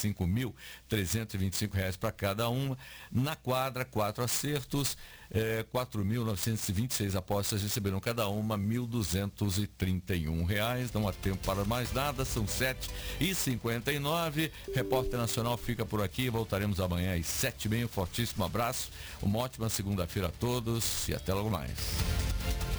5.325 0.00 1.74
reais 1.74 1.96
para 1.96 2.12
cada 2.12 2.48
uma. 2.48 2.76
Na 3.10 3.36
quadra, 3.36 3.84
quatro 3.84 4.22
acertos, 4.24 4.96
é, 5.30 5.64
4.926 5.72 7.14
apostas 7.14 7.62
receberam 7.62 8.00
cada 8.00 8.28
uma 8.28 8.58
1.231 8.58 10.44
reais. 10.44 10.92
Não 10.92 11.06
há 11.06 11.12
tempo 11.12 11.38
para 11.44 11.64
mais 11.64 11.92
nada, 11.92 12.24
são 12.24 12.46
7 12.46 12.90
e 13.20 13.34
59 13.34 14.50
Repórter 14.74 15.18
Nacional 15.18 15.56
fica 15.56 15.84
por 15.84 16.02
aqui. 16.02 16.28
Voltaremos 16.28 16.80
amanhã 16.80 17.14
às 17.14 17.26
7h30. 17.26 17.84
Um 17.84 17.88
fortíssimo 17.88 18.44
abraço. 18.44 18.90
Uma 19.22 19.38
ótima 19.38 19.68
segunda-feira 19.68 20.28
a 20.28 20.32
todos 20.32 21.08
e 21.08 21.14
até 21.14 21.32
logo 21.32 21.50
mais. 21.50 22.69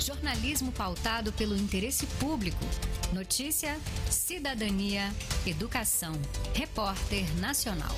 Jornalismo 0.00 0.72
pautado 0.72 1.30
pelo 1.32 1.54
interesse 1.54 2.06
público. 2.18 2.64
Notícia, 3.12 3.78
cidadania, 4.10 5.12
educação. 5.46 6.12
Repórter 6.54 7.26
Nacional. 7.36 7.94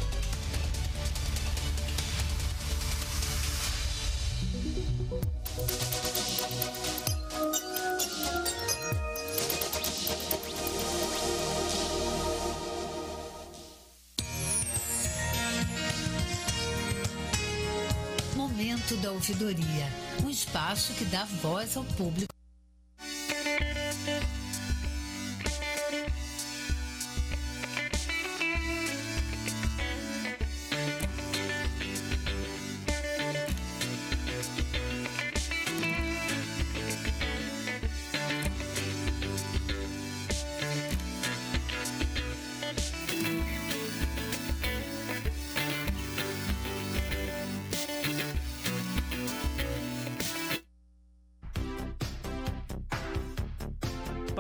Momento 18.35 18.97
da 18.97 19.13
Ouvidoria 19.13 20.02
um 20.25 20.31
espaço 20.31 20.93
que 20.95 21.05
dá 21.05 21.25
voz 21.25 21.77
ao 21.77 21.85
público 21.85 22.33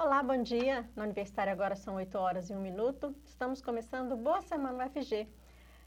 Olá, 0.00 0.22
bom 0.22 0.40
dia. 0.40 0.88
Na 0.94 1.02
Universitária 1.02 1.52
agora 1.52 1.74
são 1.74 1.96
8 1.96 2.16
horas 2.16 2.48
e 2.48 2.54
1 2.54 2.60
minuto. 2.60 3.12
Estamos 3.24 3.60
começando 3.60 4.16
Boa 4.16 4.40
Semana 4.40 4.86
UFG. 4.86 5.26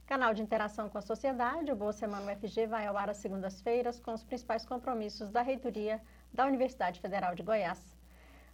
Canal 0.06 0.34
de 0.34 0.42
interação 0.42 0.90
com 0.90 0.98
a 0.98 1.02
sociedade, 1.02 1.72
o 1.72 1.78
Boa 1.78 1.94
Semana 1.94 2.34
UFG 2.34 2.68
vai 2.68 2.86
ao 2.86 2.98
ar 2.98 3.10
às 3.10 3.20
segundas-feiras 3.20 4.02
com 4.02 4.14
os 4.14 4.22
principais 4.22 4.66
compromissos 4.66 5.32
da 5.32 5.42
reitoria 5.42 6.02
da 6.34 6.46
Universidade 6.46 7.00
Federal 7.00 7.34
de 7.36 7.42
Goiás. 7.42 7.98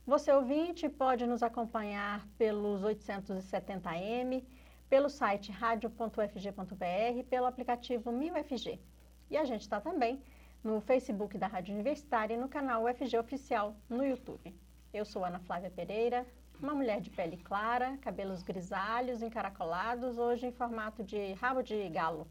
Você 0.06 0.32
ouvinte 0.32 0.88
pode 0.88 1.26
nos 1.26 1.42
acompanhar 1.42 2.24
pelos 2.38 2.84
870M, 2.84 4.46
pelo 4.88 5.10
site 5.10 5.52
radio.ufg.br, 5.52 7.24
pelo 7.28 7.48
aplicativo 7.48 8.12
MilFG. 8.12 8.80
E 9.28 9.36
a 9.36 9.44
gente 9.44 9.62
está 9.62 9.82
também 9.82 10.22
no 10.64 10.80
Facebook 10.82 11.36
da 11.36 11.48
Rádio 11.48 11.74
Universitária 11.74 12.36
e 12.36 12.38
no 12.38 12.48
canal 12.48 12.84
UFG 12.84 13.18
Oficial 13.18 13.76
no 13.90 14.06
YouTube. 14.06 14.56
Eu 14.94 15.04
sou 15.04 15.26
Ana 15.26 15.40
Flávia 15.40 15.70
Pereira, 15.70 16.26
uma 16.62 16.74
mulher 16.74 17.02
de 17.02 17.10
pele 17.10 17.36
clara, 17.36 17.98
cabelos 17.98 18.42
grisalhos, 18.42 19.22
encaracolados, 19.22 20.18
hoje 20.18 20.48
em 20.48 20.52
formato 20.52 21.04
de 21.04 21.34
rabo 21.34 21.62
de 21.62 21.90
galo. 21.90 22.26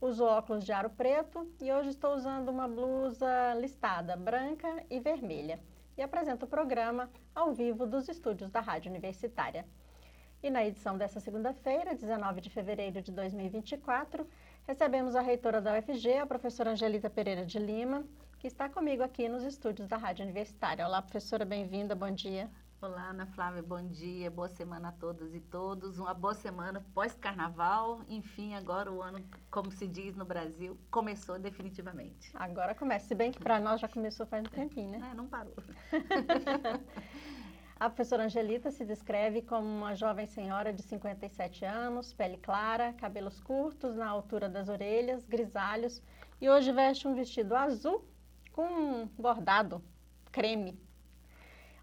Uso 0.00 0.24
óculos 0.24 0.64
de 0.64 0.72
aro 0.72 0.88
preto 0.88 1.50
e 1.60 1.72
hoje 1.72 1.90
estou 1.90 2.14
usando 2.14 2.48
uma 2.48 2.68
blusa 2.68 3.54
listada 3.54 4.16
branca 4.16 4.84
e 4.88 5.00
vermelha. 5.00 5.58
E 5.98 6.02
apresento 6.02 6.46
o 6.46 6.48
programa 6.48 7.10
ao 7.34 7.52
vivo 7.52 7.86
dos 7.86 8.08
estúdios 8.08 8.50
da 8.50 8.60
Rádio 8.60 8.90
Universitária. 8.90 9.66
E 10.42 10.48
na 10.48 10.64
edição 10.64 10.96
dessa 10.96 11.18
segunda-feira, 11.18 11.94
19 11.94 12.40
de 12.40 12.50
fevereiro 12.50 13.02
de 13.02 13.10
2024, 13.10 14.26
recebemos 14.64 15.16
a 15.16 15.20
reitora 15.20 15.60
da 15.60 15.76
UFG, 15.76 16.18
a 16.18 16.26
professora 16.26 16.70
Angelita 16.70 17.10
Pereira 17.10 17.44
de 17.44 17.58
Lima, 17.58 18.04
que 18.38 18.46
está 18.46 18.68
comigo 18.68 19.02
aqui 19.02 19.28
nos 19.28 19.42
estúdios 19.42 19.88
da 19.88 19.96
Rádio 19.96 20.24
Universitária. 20.24 20.86
Olá, 20.86 21.00
professora, 21.00 21.44
bem-vinda, 21.44 21.94
bom 21.94 22.10
dia. 22.10 22.50
Olá, 22.82 23.08
Ana 23.08 23.24
Flávia, 23.24 23.62
bom 23.62 23.82
dia, 23.88 24.30
boa 24.30 24.48
semana 24.48 24.88
a 24.90 24.92
todas 24.92 25.34
e 25.34 25.40
todos. 25.40 25.98
Uma 25.98 26.12
boa 26.12 26.34
semana 26.34 26.84
pós-carnaval. 26.92 28.02
Enfim, 28.06 28.54
agora 28.54 28.92
o 28.92 29.00
ano, 29.00 29.24
como 29.50 29.72
se 29.72 29.86
diz 29.86 30.14
no 30.14 30.26
Brasil, 30.26 30.78
começou 30.90 31.38
definitivamente. 31.38 32.30
Agora 32.34 32.74
começa, 32.74 33.06
se 33.06 33.14
bem 33.14 33.32
que 33.32 33.40
para 33.40 33.58
nós 33.58 33.80
já 33.80 33.88
começou 33.88 34.26
faz 34.26 34.44
um 34.44 34.50
tempinho, 34.50 34.90
né? 34.90 35.08
É, 35.10 35.14
não 35.14 35.26
parou. 35.26 35.54
a 37.80 37.88
professora 37.88 38.24
Angelita 38.24 38.70
se 38.70 38.84
descreve 38.84 39.40
como 39.40 39.66
uma 39.66 39.94
jovem 39.94 40.26
senhora 40.26 40.74
de 40.74 40.82
57 40.82 41.64
anos, 41.64 42.12
pele 42.12 42.36
clara, 42.36 42.92
cabelos 42.92 43.40
curtos 43.40 43.96
na 43.96 44.06
altura 44.06 44.46
das 44.46 44.68
orelhas, 44.68 45.24
grisalhos, 45.24 46.02
e 46.38 46.50
hoje 46.50 46.70
veste 46.70 47.08
um 47.08 47.14
vestido 47.14 47.56
azul 47.56 48.04
com 48.56 49.06
bordado 49.18 49.84
creme. 50.32 50.80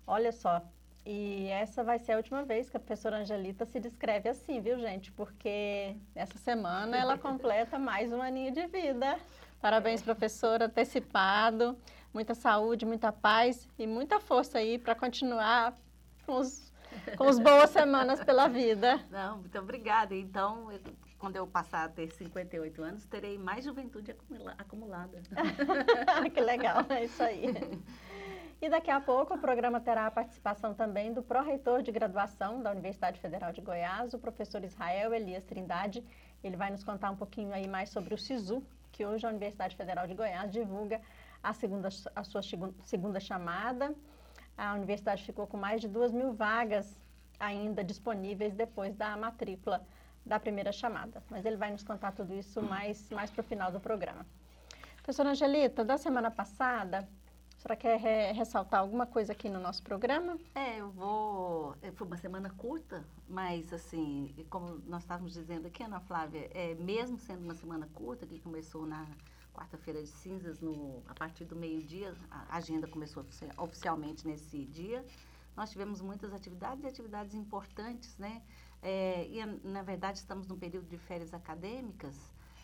Olha 0.07 0.31
só, 0.31 0.59
e 1.05 1.47
essa 1.47 1.83
vai 1.83 1.99
ser 1.99 2.13
a 2.13 2.17
última 2.17 2.43
vez 2.43 2.67
que 2.67 2.75
a 2.75 2.79
professora 2.79 3.17
Angelita 3.17 3.63
se 3.63 3.79
descreve 3.79 4.27
assim, 4.27 4.59
viu, 4.59 4.79
gente? 4.79 5.11
Porque 5.11 5.95
essa 6.15 6.37
semana 6.39 6.97
ela 6.97 7.15
completa 7.19 7.77
mais 7.77 8.11
um 8.11 8.21
aninho 8.21 8.51
de 8.51 8.65
vida. 8.65 9.17
Parabéns, 9.61 10.01
professora, 10.01 10.65
antecipado. 10.65 11.77
Muita 12.11 12.33
saúde, 12.33 12.85
muita 12.85 13.11
paz 13.11 13.67
e 13.77 13.85
muita 13.85 14.19
força 14.19 14.57
aí 14.57 14.77
para 14.77 14.95
continuar 14.95 15.73
com 16.25 16.37
os, 16.37 16.73
com 17.17 17.27
os 17.27 17.37
boas 17.39 17.69
semanas 17.69 18.23
pela 18.23 18.47
vida. 18.47 18.99
Não, 19.09 19.37
muito 19.37 19.57
obrigada. 19.59 20.15
Então, 20.15 20.71
eu 20.71 20.79
quando 21.23 21.37
eu 21.37 21.47
passar 21.47 21.85
a 21.85 21.87
ter 21.87 22.11
58 22.11 22.83
anos, 22.83 23.05
terei 23.05 23.37
mais 23.37 23.63
juventude 23.63 24.11
acumula 24.11 24.55
acumulada. 24.57 25.21
que 26.33 26.41
legal, 26.41 26.85
é 26.89 27.05
isso 27.05 27.23
aí. 27.23 27.45
E 28.61 28.69
daqui 28.69 28.91
a 28.91 28.99
pouco 28.99 29.33
o 29.33 29.37
programa 29.37 29.79
terá 29.79 30.05
a 30.05 30.11
participação 30.11 30.73
também 30.73 31.13
do 31.13 31.23
pró-reitor 31.23 31.81
de 31.81 31.93
graduação 31.93 32.61
da 32.61 32.71
Universidade 32.71 33.21
Federal 33.21 33.53
de 33.53 33.61
Goiás, 33.61 34.13
o 34.13 34.19
professor 34.19 34.65
Israel 34.65 35.13
Elias 35.13 35.45
Trindade. 35.45 36.03
Ele 36.43 36.57
vai 36.57 36.69
nos 36.69 36.83
contar 36.83 37.09
um 37.09 37.15
pouquinho 37.15 37.53
aí 37.53 37.69
mais 37.69 37.87
sobre 37.89 38.13
o 38.13 38.17
SISU, 38.17 38.61
que 38.91 39.05
hoje 39.05 39.25
a 39.25 39.29
Universidade 39.29 39.77
Federal 39.77 40.05
de 40.05 40.15
Goiás 40.15 40.51
divulga 40.51 40.99
a, 41.41 41.53
segunda, 41.53 41.87
a 42.13 42.23
sua 42.25 42.41
segunda 42.83 43.21
chamada. 43.21 43.95
A 44.57 44.73
universidade 44.73 45.23
ficou 45.23 45.47
com 45.47 45.55
mais 45.55 45.79
de 45.79 45.87
duas 45.87 46.11
mil 46.11 46.33
vagas 46.33 47.01
ainda 47.39 47.81
disponíveis 47.81 48.53
depois 48.53 48.93
da 48.93 49.15
matrícula 49.15 49.85
da 50.25 50.39
primeira 50.39 50.71
chamada. 50.71 51.23
Mas 51.29 51.45
ele 51.45 51.57
vai 51.57 51.71
nos 51.71 51.83
contar 51.83 52.11
tudo 52.11 52.33
isso 52.33 52.61
mais, 52.61 53.09
mais 53.09 53.29
para 53.29 53.41
o 53.41 53.43
final 53.43 53.71
do 53.71 53.79
programa. 53.79 54.25
Professora 54.97 55.31
Angelita, 55.31 55.83
da 55.83 55.97
semana 55.97 56.31
passada, 56.31 56.99
a 56.99 57.61
senhora 57.61 57.75
quer 57.75 57.99
re 57.99 58.31
ressaltar 58.31 58.79
alguma 58.79 59.05
coisa 59.05 59.33
aqui 59.33 59.49
no 59.49 59.59
nosso 59.59 59.83
programa? 59.83 60.37
É, 60.55 60.79
eu 60.79 60.89
vou. 60.91 61.75
É, 61.81 61.91
foi 61.91 62.07
uma 62.07 62.17
semana 62.17 62.49
curta, 62.49 63.03
mas 63.27 63.73
assim, 63.73 64.33
como 64.49 64.81
nós 64.85 65.03
estávamos 65.03 65.33
dizendo 65.33 65.67
aqui, 65.67 65.83
Ana 65.83 65.99
Flávia, 65.99 66.49
é, 66.53 66.73
mesmo 66.75 67.17
sendo 67.17 67.43
uma 67.43 67.55
semana 67.55 67.87
curta, 67.93 68.25
que 68.25 68.39
começou 68.39 68.85
na 68.85 69.05
quarta-feira 69.53 70.01
de 70.01 70.09
cinzas, 70.09 70.59
no, 70.59 71.03
a 71.07 71.13
partir 71.13 71.45
do 71.45 71.55
meio-dia, 71.55 72.13
a 72.31 72.57
agenda 72.57 72.87
começou 72.87 73.25
oficialmente 73.57 74.25
nesse 74.25 74.65
dia. 74.65 75.05
Nós 75.55 75.71
tivemos 75.71 76.01
muitas 76.01 76.33
atividades 76.33 76.83
e 76.83 76.87
atividades 76.87 77.33
importantes, 77.33 78.17
né? 78.17 78.41
É, 78.81 79.27
e, 79.27 79.45
na 79.67 79.81
verdade, 79.81 80.17
estamos 80.17 80.47
num 80.47 80.57
período 80.57 80.87
de 80.87 80.97
férias 80.97 81.33
acadêmicas, 81.33 82.15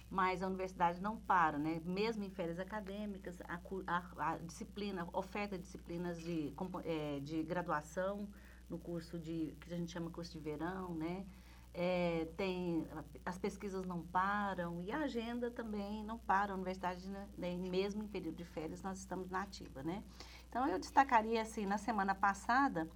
mas 0.09 0.41
a 0.41 0.47
universidade 0.47 1.01
não 1.01 1.17
para, 1.17 1.57
né? 1.57 1.81
Mesmo 1.85 2.23
em 2.23 2.29
férias 2.29 2.59
acadêmicas, 2.59 3.39
a, 3.41 3.59
a, 3.87 4.31
a 4.33 4.37
disciplina, 4.37 5.07
oferta 5.13 5.57
disciplinas 5.57 6.19
de, 6.19 6.53
é, 6.83 7.19
de 7.19 7.43
graduação 7.43 8.27
no 8.69 8.77
curso 8.77 9.17
de, 9.17 9.55
que 9.61 9.73
a 9.73 9.77
gente 9.77 9.91
chama 9.91 10.09
curso 10.09 10.31
de 10.31 10.39
verão, 10.39 10.93
né? 10.93 11.25
é, 11.73 12.27
tem, 12.35 12.85
as 13.25 13.37
pesquisas 13.37 13.85
não 13.85 14.01
param 14.01 14.81
e 14.81 14.91
a 14.91 14.99
agenda 14.99 15.51
também 15.51 16.03
não 16.03 16.17
para. 16.17 16.53
A 16.53 16.55
universidade, 16.55 17.07
né, 17.07 17.27
mesmo 17.37 18.03
em 18.03 18.07
período 18.07 18.35
de 18.35 18.45
férias, 18.45 18.81
nós 18.81 18.99
estamos 18.99 19.29
na 19.29 19.43
ativa, 19.43 19.83
né? 19.83 20.03
Então, 20.49 20.67
eu 20.67 20.79
destacaria, 20.79 21.41
assim, 21.41 21.65
na 21.65 21.77
semana 21.77 22.15
passada, 22.15 22.89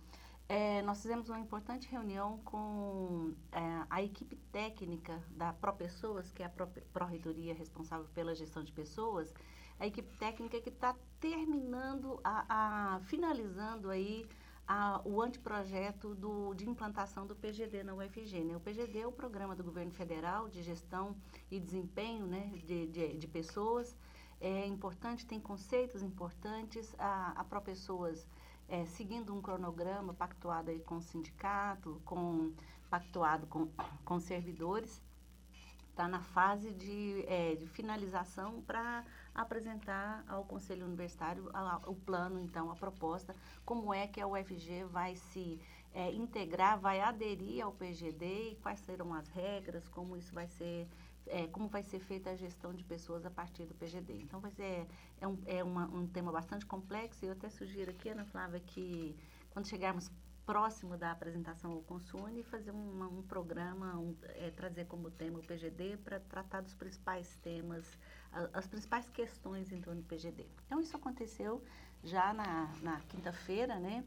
é, 0.50 0.82
nós 0.82 1.02
fizemos 1.02 1.30
uma 1.30 1.40
importante 1.40 1.88
reunião 1.88 2.40
com 2.40 3.34
é, 3.52 3.60
a 3.90 4.02
equipe 4.02 4.36
técnica 4.52 5.22
da 5.30 5.54
ProPessoas, 5.54 6.32
que 6.32 6.44
é 6.44 6.48
a 6.48 6.50
Pró-Reitoria 6.50 7.54
responsável 7.54 8.08
pela 8.14 8.36
gestão 8.36 8.64
de 8.64 8.72
pessoas, 8.72 9.34
a 9.80 9.88
equipe 9.88 10.16
técnica 10.18 10.60
que 10.60 10.70
está 10.70 10.96
terminando, 11.20 12.20
a, 12.24 12.96
a, 12.96 13.00
finalizando 13.02 13.90
aí 13.90 14.28
a, 14.68 15.02
o 15.06 15.22
anteprojeto 15.22 16.16
do, 16.16 16.54
de 16.54 16.68
implantação 16.68 17.26
do 17.28 17.36
PGD 17.36 17.84
na 17.84 17.94
UFG. 17.94 18.44
Né? 18.44 18.56
O 18.56 18.60
PGD 18.60 19.00
é 19.00 19.08
o 19.08 19.12
Programa 19.12 19.56
do 19.56 19.64
Governo 19.64 19.92
Federal 19.92 20.50
de 20.50 20.62
Gestão 20.62 21.16
e 21.52 21.60
Desempenho 21.60 22.26
né, 22.26 22.52
de, 22.66 22.88
de, 22.88 23.18
de 23.18 23.28
Pessoas. 23.28 23.96
É 24.44 24.68
importante, 24.68 25.26
tem 25.26 25.40
conceitos 25.40 26.04
importantes. 26.04 26.94
A, 27.00 27.32
a 27.38 27.46
ProPessoas, 27.46 28.28
é, 28.68 28.86
seguindo 28.86 29.34
um 29.34 29.42
cronograma 29.42 30.14
pactuado 30.14 30.70
aí 30.70 30.82
com 30.82 30.98
o 30.98 31.02
sindicato, 31.02 32.02
com, 32.04 32.52
pactuado 32.90 33.48
com, 33.48 33.70
com 34.04 34.20
servidores, 34.20 35.02
está 35.90 36.10
na 36.10 36.20
fase 36.20 36.72
de, 36.72 37.24
é, 37.26 37.56
de 37.56 37.66
finalização 37.68 38.62
para 38.64 39.06
apresentar 39.34 40.26
ao 40.28 40.44
Conselho 40.44 40.86
Universitário 40.86 41.50
a, 41.54 41.76
a, 41.76 41.78
o 41.90 41.96
plano, 41.96 42.38
então, 42.38 42.70
a 42.70 42.76
proposta, 42.76 43.34
como 43.64 43.94
é 43.94 44.08
que 44.08 44.20
a 44.20 44.28
UFG 44.28 44.84
vai 44.92 45.16
se 45.16 45.58
é, 45.94 46.12
integrar, 46.12 46.78
vai 46.78 47.00
aderir 47.00 47.64
ao 47.64 47.72
PGD 47.72 48.52
e 48.52 48.56
quais 48.56 48.80
serão 48.82 49.14
as 49.14 49.30
regras, 49.30 49.88
como 49.88 50.18
isso 50.18 50.34
vai 50.34 50.48
ser, 50.48 50.86
é, 51.28 51.48
como 51.48 51.68
vai 51.68 51.84
ser 51.84 52.00
feita 52.00 52.32
a 52.32 52.36
gestão 52.36 52.74
de 52.74 52.84
pessoas 52.84 53.26
a 53.26 53.32
partir 53.32 53.66
do 53.66 53.74
PGD. 53.74 54.14
Então, 54.22 54.40
vai 54.40 54.52
ser, 54.52 54.88
é, 55.20 55.28
um, 55.28 55.38
é 55.46 55.64
uma, 55.64 55.86
um 55.88 56.08
tema 56.08 56.32
bastante 56.32 56.66
complexo 56.66 57.24
e 57.24 57.28
eu 57.28 57.34
até 57.34 57.50
sugiro 57.50 57.92
aqui, 57.92 58.10
Ana 58.10 58.26
Flávia, 58.26 58.60
que 58.60 59.16
quando 59.52 59.68
chegarmos 59.68 60.12
próximo 60.46 60.98
da 60.98 61.12
apresentação 61.12 61.72
ao 61.72 61.82
Consune, 61.82 62.44
fazer 62.44 62.72
uma, 62.72 63.08
um 63.08 63.22
programa, 63.22 63.98
um, 63.98 64.16
é, 64.24 64.52
trazer 64.52 64.86
como 64.86 65.10
tema 65.10 65.40
o 65.40 65.44
PGD 65.44 65.98
para 65.98 66.20
tratar 66.20 66.62
dos 66.62 66.74
principais 66.74 67.38
temas, 67.38 67.90
a, 68.32 68.50
as 68.54 68.68
principais 68.68 69.10
questões 69.10 69.72
em 69.72 69.80
torno 69.80 70.02
do 70.02 70.08
PGD. 70.08 70.46
Então, 70.66 70.82
isso 70.82 70.96
aconteceu 70.96 71.64
já 72.04 72.34
na, 72.34 72.70
na 72.82 73.00
quinta-feira, 73.02 73.80
né? 73.80 74.04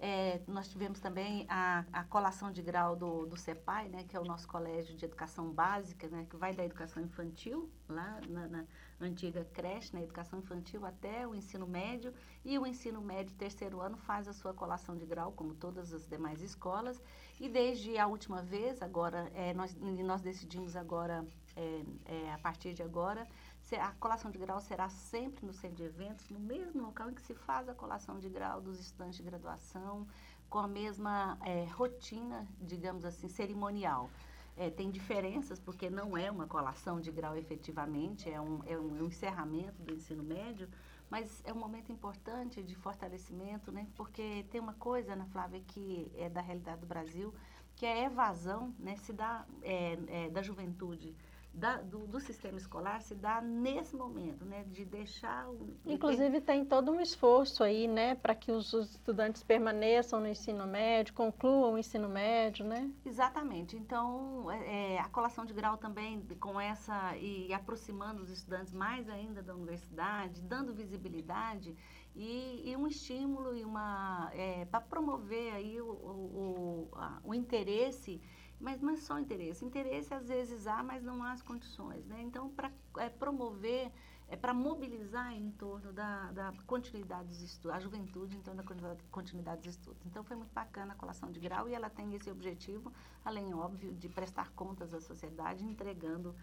É, 0.00 0.40
nós 0.46 0.68
tivemos 0.68 1.00
também 1.00 1.44
a, 1.48 1.84
a 1.92 2.04
colação 2.04 2.52
de 2.52 2.62
grau 2.62 2.94
do, 2.94 3.26
do 3.26 3.36
CEPAI, 3.36 3.88
né, 3.88 4.04
que 4.06 4.16
é 4.16 4.20
o 4.20 4.24
nosso 4.24 4.46
colégio 4.46 4.94
de 4.94 5.04
educação 5.04 5.50
básica, 5.50 6.06
né, 6.06 6.24
que 6.30 6.36
vai 6.36 6.54
da 6.54 6.64
educação 6.64 7.02
infantil, 7.02 7.68
lá 7.88 8.20
na, 8.28 8.46
na 8.46 8.64
antiga 9.00 9.44
creche, 9.52 9.92
na 9.92 10.00
educação 10.00 10.38
infantil, 10.38 10.86
até 10.86 11.26
o 11.26 11.34
ensino 11.34 11.66
médio, 11.66 12.14
e 12.44 12.56
o 12.58 12.64
ensino 12.64 13.00
médio 13.00 13.34
terceiro 13.34 13.80
ano 13.80 13.96
faz 13.96 14.28
a 14.28 14.32
sua 14.32 14.54
colação 14.54 14.96
de 14.96 15.04
grau, 15.04 15.32
como 15.32 15.52
todas 15.52 15.92
as 15.92 16.06
demais 16.06 16.42
escolas, 16.42 17.02
e 17.40 17.48
desde 17.48 17.98
a 17.98 18.06
última 18.06 18.40
vez, 18.40 18.80
agora, 18.80 19.30
é, 19.34 19.52
nós, 19.52 19.74
nós 19.74 20.20
decidimos 20.20 20.76
agora, 20.76 21.26
é, 21.56 21.82
é 22.04 22.32
a 22.32 22.38
partir 22.38 22.72
de 22.72 22.84
agora, 22.84 23.26
a 23.76 23.92
colação 23.92 24.30
de 24.30 24.38
grau 24.38 24.60
será 24.60 24.88
sempre 24.88 25.44
no 25.44 25.52
centro 25.52 25.76
de 25.76 25.84
eventos, 25.84 26.28
no 26.30 26.38
mesmo 26.38 26.82
local 26.82 27.10
em 27.10 27.14
que 27.14 27.22
se 27.22 27.34
faz 27.34 27.68
a 27.68 27.74
colação 27.74 28.18
de 28.18 28.28
grau 28.28 28.60
dos 28.60 28.80
estudantes 28.80 29.16
de 29.16 29.22
graduação, 29.22 30.06
com 30.48 30.58
a 30.58 30.68
mesma 30.68 31.38
é, 31.44 31.64
rotina, 31.64 32.46
digamos 32.60 33.04
assim, 33.04 33.28
cerimonial. 33.28 34.10
É, 34.56 34.70
tem 34.70 34.90
diferenças, 34.90 35.60
porque 35.60 35.88
não 35.88 36.16
é 36.16 36.30
uma 36.30 36.46
colação 36.46 37.00
de 37.00 37.12
grau 37.12 37.36
efetivamente, 37.36 38.28
é 38.28 38.40
um, 38.40 38.60
é 38.66 38.76
um, 38.78 38.96
é 38.96 39.02
encerramento 39.02 39.80
do 39.82 39.94
ensino 39.94 40.22
médio, 40.22 40.68
mas 41.10 41.42
é 41.44 41.52
um 41.52 41.58
momento 41.58 41.92
importante 41.92 42.62
de 42.62 42.74
fortalecimento, 42.74 43.70
né? 43.70 43.86
porque 43.94 44.44
tem 44.50 44.60
uma 44.60 44.74
coisa, 44.74 45.12
Ana 45.12 45.26
Flávia, 45.26 45.60
que 45.66 46.10
é 46.16 46.28
da 46.28 46.40
realidade 46.40 46.80
do 46.80 46.86
Brasil, 46.86 47.32
que 47.76 47.86
é 47.86 48.02
a 48.02 48.06
evasão 48.06 48.74
né? 48.78 48.96
se 48.96 49.12
dá 49.12 49.46
é, 49.62 49.98
é, 50.08 50.30
da 50.30 50.42
juventude 50.42 51.14
da, 51.58 51.78
do, 51.78 52.06
do, 52.06 52.20
sistema 52.20 52.56
escolar 52.56 53.02
se 53.02 53.14
dá 53.14 53.40
nesse 53.40 53.96
momento, 53.96 54.44
né, 54.44 54.64
de 54.68 54.84
deixar 54.84 55.48
o... 55.50 55.76
Inclusive 55.84 56.40
tem 56.40 56.64
todo 56.64 56.92
um 56.92 57.00
esforço 57.00 57.64
aí, 57.64 57.88
né, 57.88 58.14
para 58.14 58.34
que 58.34 58.52
os, 58.52 58.72
os, 58.72 58.90
estudantes 58.92 59.42
permaneçam 59.42 60.20
no 60.20 60.28
ensino 60.28 60.66
médio, 60.66 61.12
concluam 61.14 61.74
o 61.74 61.78
ensino 61.78 62.08
médio, 62.08 62.64
né? 62.64 62.90
Exatamente. 63.04 63.76
Então, 63.76 64.50
é, 64.50 64.94
é 64.94 65.00
a 65.00 65.08
colação 65.08 65.44
de 65.44 65.52
grau 65.52 65.76
também 65.76 66.24
com 66.38 66.60
essa 66.60 67.16
e, 67.16 67.48
e 67.48 67.52
aproximando 67.52 68.22
os 68.22 68.30
estudantes 68.30 68.72
mais 68.72 69.08
ainda 69.08 69.42
da 69.42 69.54
universidade, 69.54 70.40
dando 70.42 70.72
visibilidade 70.72 71.74
e, 72.14 72.70
e 72.70 72.76
um 72.76 72.86
estímulo 72.86 73.56
e 73.56 73.64
uma 73.64 74.30
é, 74.32 74.64
para 74.66 74.80
promover 74.80 75.52
aí 75.54 75.80
o, 75.80 75.86
o, 75.86 76.88
o, 76.90 76.96
a, 76.96 77.20
o 77.24 77.34
interesse 77.34 78.20
mas 78.60 78.80
não 78.80 78.90
é 78.90 78.96
só 78.96 79.18
interesse. 79.18 79.64
Interesse 79.64 80.12
às 80.12 80.28
vezes 80.28 80.66
há, 80.66 80.82
mas 80.82 81.02
não 81.02 81.22
há 81.22 81.32
as 81.32 81.42
condições. 81.42 82.04
Né? 82.06 82.20
Então, 82.22 82.50
para 82.50 82.70
é, 82.98 83.08
promover, 83.08 83.90
é 84.28 84.36
para 84.36 84.52
mobilizar 84.52 85.32
em 85.32 85.50
torno 85.52 85.92
da, 85.92 86.32
da 86.32 86.52
continuidade 86.66 87.28
dos 87.28 87.40
estudos, 87.40 87.76
a 87.76 87.80
juventude 87.80 88.36
em 88.36 88.40
torno 88.40 88.62
da 88.62 88.96
continuidade 89.10 89.62
dos 89.62 89.70
estudos. 89.70 90.04
Então, 90.06 90.24
foi 90.24 90.36
muito 90.36 90.52
bacana 90.52 90.92
a 90.92 90.96
colação 90.96 91.30
de 91.30 91.38
grau 91.38 91.68
e 91.68 91.74
ela 91.74 91.88
tem 91.88 92.14
esse 92.14 92.30
objetivo, 92.30 92.92
além, 93.24 93.54
óbvio, 93.54 93.94
de 93.94 94.08
prestar 94.08 94.50
contas 94.52 94.92
à 94.92 95.00
sociedade, 95.00 95.64
entregando 95.64 96.34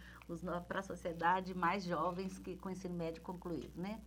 para 0.67 0.79
a 0.79 0.83
sociedade 0.83 1.53
mais 1.53 1.83
jovens 1.83 2.39
que 2.39 2.55
com 2.55 2.69
ensino 2.69 2.95
médio 2.95 3.21
concluído. 3.21 3.73
Né? 3.75 4.01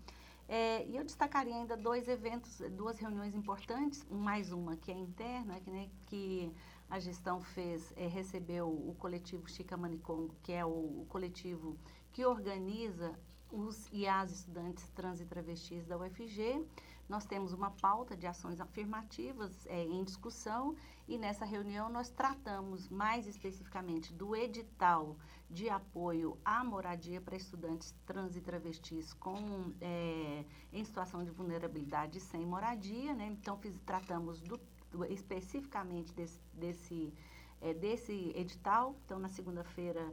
É, 0.48 0.86
e 0.86 0.96
eu 0.96 1.04
destacaria 1.04 1.54
ainda 1.54 1.76
dois 1.76 2.08
eventos, 2.08 2.58
duas 2.70 2.98
reuniões 2.98 3.34
importantes, 3.34 4.04
mais 4.10 4.50
uma 4.50 4.78
que 4.78 4.90
é 4.90 4.94
interna, 4.94 5.60
que, 5.60 5.70
né, 5.70 5.90
que 6.06 6.50
a 6.90 6.98
gestão 6.98 7.40
fez, 7.40 7.92
é, 7.96 8.06
recebeu 8.06 8.68
o 8.68 8.94
coletivo 8.98 9.48
Chica 9.48 9.76
Manicongo, 9.76 10.34
que 10.42 10.52
é 10.52 10.64
o, 10.64 11.02
o, 11.02 11.06
coletivo 11.08 11.76
que 12.12 12.24
organiza 12.24 13.18
os 13.50 13.88
e 13.92 14.06
as 14.06 14.30
estudantes 14.30 14.88
trans 14.90 15.20
e 15.20 15.26
travestis 15.26 15.86
da 15.86 15.98
UFG. 15.98 16.64
Nós 17.08 17.24
temos 17.24 17.52
uma 17.52 17.70
pauta 17.70 18.14
de 18.14 18.26
ações 18.26 18.60
afirmativas 18.60 19.66
é, 19.66 19.82
em 19.82 20.04
discussão 20.04 20.76
e 21.06 21.16
nessa 21.16 21.44
reunião 21.44 21.88
nós 21.88 22.10
tratamos 22.10 22.88
mais 22.88 23.26
especificamente 23.26 24.12
do 24.12 24.36
edital 24.36 25.16
de 25.48 25.70
apoio 25.70 26.38
à 26.44 26.62
moradia 26.62 27.20
para 27.20 27.36
estudantes 27.36 27.94
trans 28.04 28.36
e 28.36 28.40
travestis 28.42 29.14
com, 29.14 29.72
é, 29.80 30.44
em 30.70 30.84
situação 30.84 31.24
de 31.24 31.30
vulnerabilidade 31.30 32.20
sem 32.20 32.44
moradia. 32.44 33.14
Né? 33.14 33.26
Então, 33.28 33.56
fiz, 33.56 33.74
tratamos 33.86 34.42
do 34.42 34.58
especificamente 35.08 36.12
desse, 36.12 36.40
desse, 36.52 37.12
é, 37.60 37.74
desse 37.74 38.32
edital. 38.34 38.94
Então, 39.04 39.18
na 39.18 39.28
segunda-feira, 39.28 40.12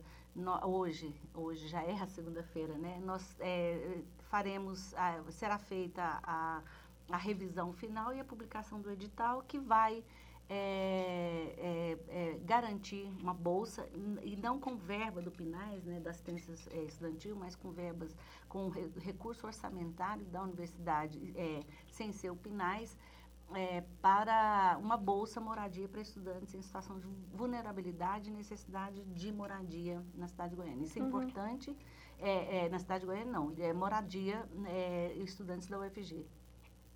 hoje, 0.63 1.15
hoje 1.33 1.67
já 1.67 1.81
é 1.83 1.93
a 1.93 2.07
segunda-feira, 2.07 2.77
né? 2.77 2.99
Nós 3.03 3.35
é, 3.39 4.01
faremos, 4.29 4.93
a, 4.95 5.23
será 5.31 5.57
feita 5.57 6.19
a, 6.23 6.61
a 7.09 7.17
revisão 7.17 7.71
final 7.73 8.13
e 8.13 8.19
a 8.19 8.25
publicação 8.25 8.81
do 8.81 8.91
edital 8.91 9.43
que 9.43 9.59
vai 9.59 10.03
é, 10.47 11.55
é, 11.57 11.97
é, 12.09 12.39
garantir 12.43 13.11
uma 13.19 13.33
bolsa, 13.33 13.87
e 14.21 14.35
não 14.35 14.59
com 14.59 14.75
verba 14.75 15.21
do 15.21 15.31
PINAES, 15.31 15.83
né, 15.85 15.99
da 15.99 16.11
assistência 16.11 16.53
é, 16.71 16.83
estudantil, 16.83 17.35
mas 17.35 17.55
com 17.55 17.71
verbas, 17.71 18.15
com 18.47 18.69
recurso 18.69 19.47
orçamentário 19.47 20.23
da 20.25 20.43
universidade, 20.43 21.33
é, 21.35 21.63
sem 21.89 22.11
ser 22.11 22.29
o 22.29 22.35
PINAES, 22.35 22.95
é, 23.53 23.83
para 24.01 24.77
uma 24.79 24.97
bolsa 24.97 25.39
moradia 25.39 25.87
para 25.87 26.01
estudantes 26.01 26.53
em 26.53 26.61
situação 26.61 26.99
de 26.99 27.07
vulnerabilidade 27.33 28.29
e 28.29 28.33
necessidade 28.33 29.03
de 29.05 29.31
moradia 29.31 30.03
na 30.15 30.27
cidade 30.27 30.51
de 30.51 30.55
Goiânia. 30.55 30.85
Isso 30.85 30.97
é 30.97 31.01
uhum. 31.01 31.07
importante, 31.07 31.75
é, 32.19 32.65
é, 32.65 32.69
na 32.69 32.79
cidade 32.79 33.01
de 33.01 33.05
Goiânia 33.05 33.31
não, 33.31 33.53
é 33.57 33.71
moradia 33.73 34.47
é, 34.65 35.13
estudantes 35.17 35.67
da 35.67 35.79
UFG. 35.79 36.25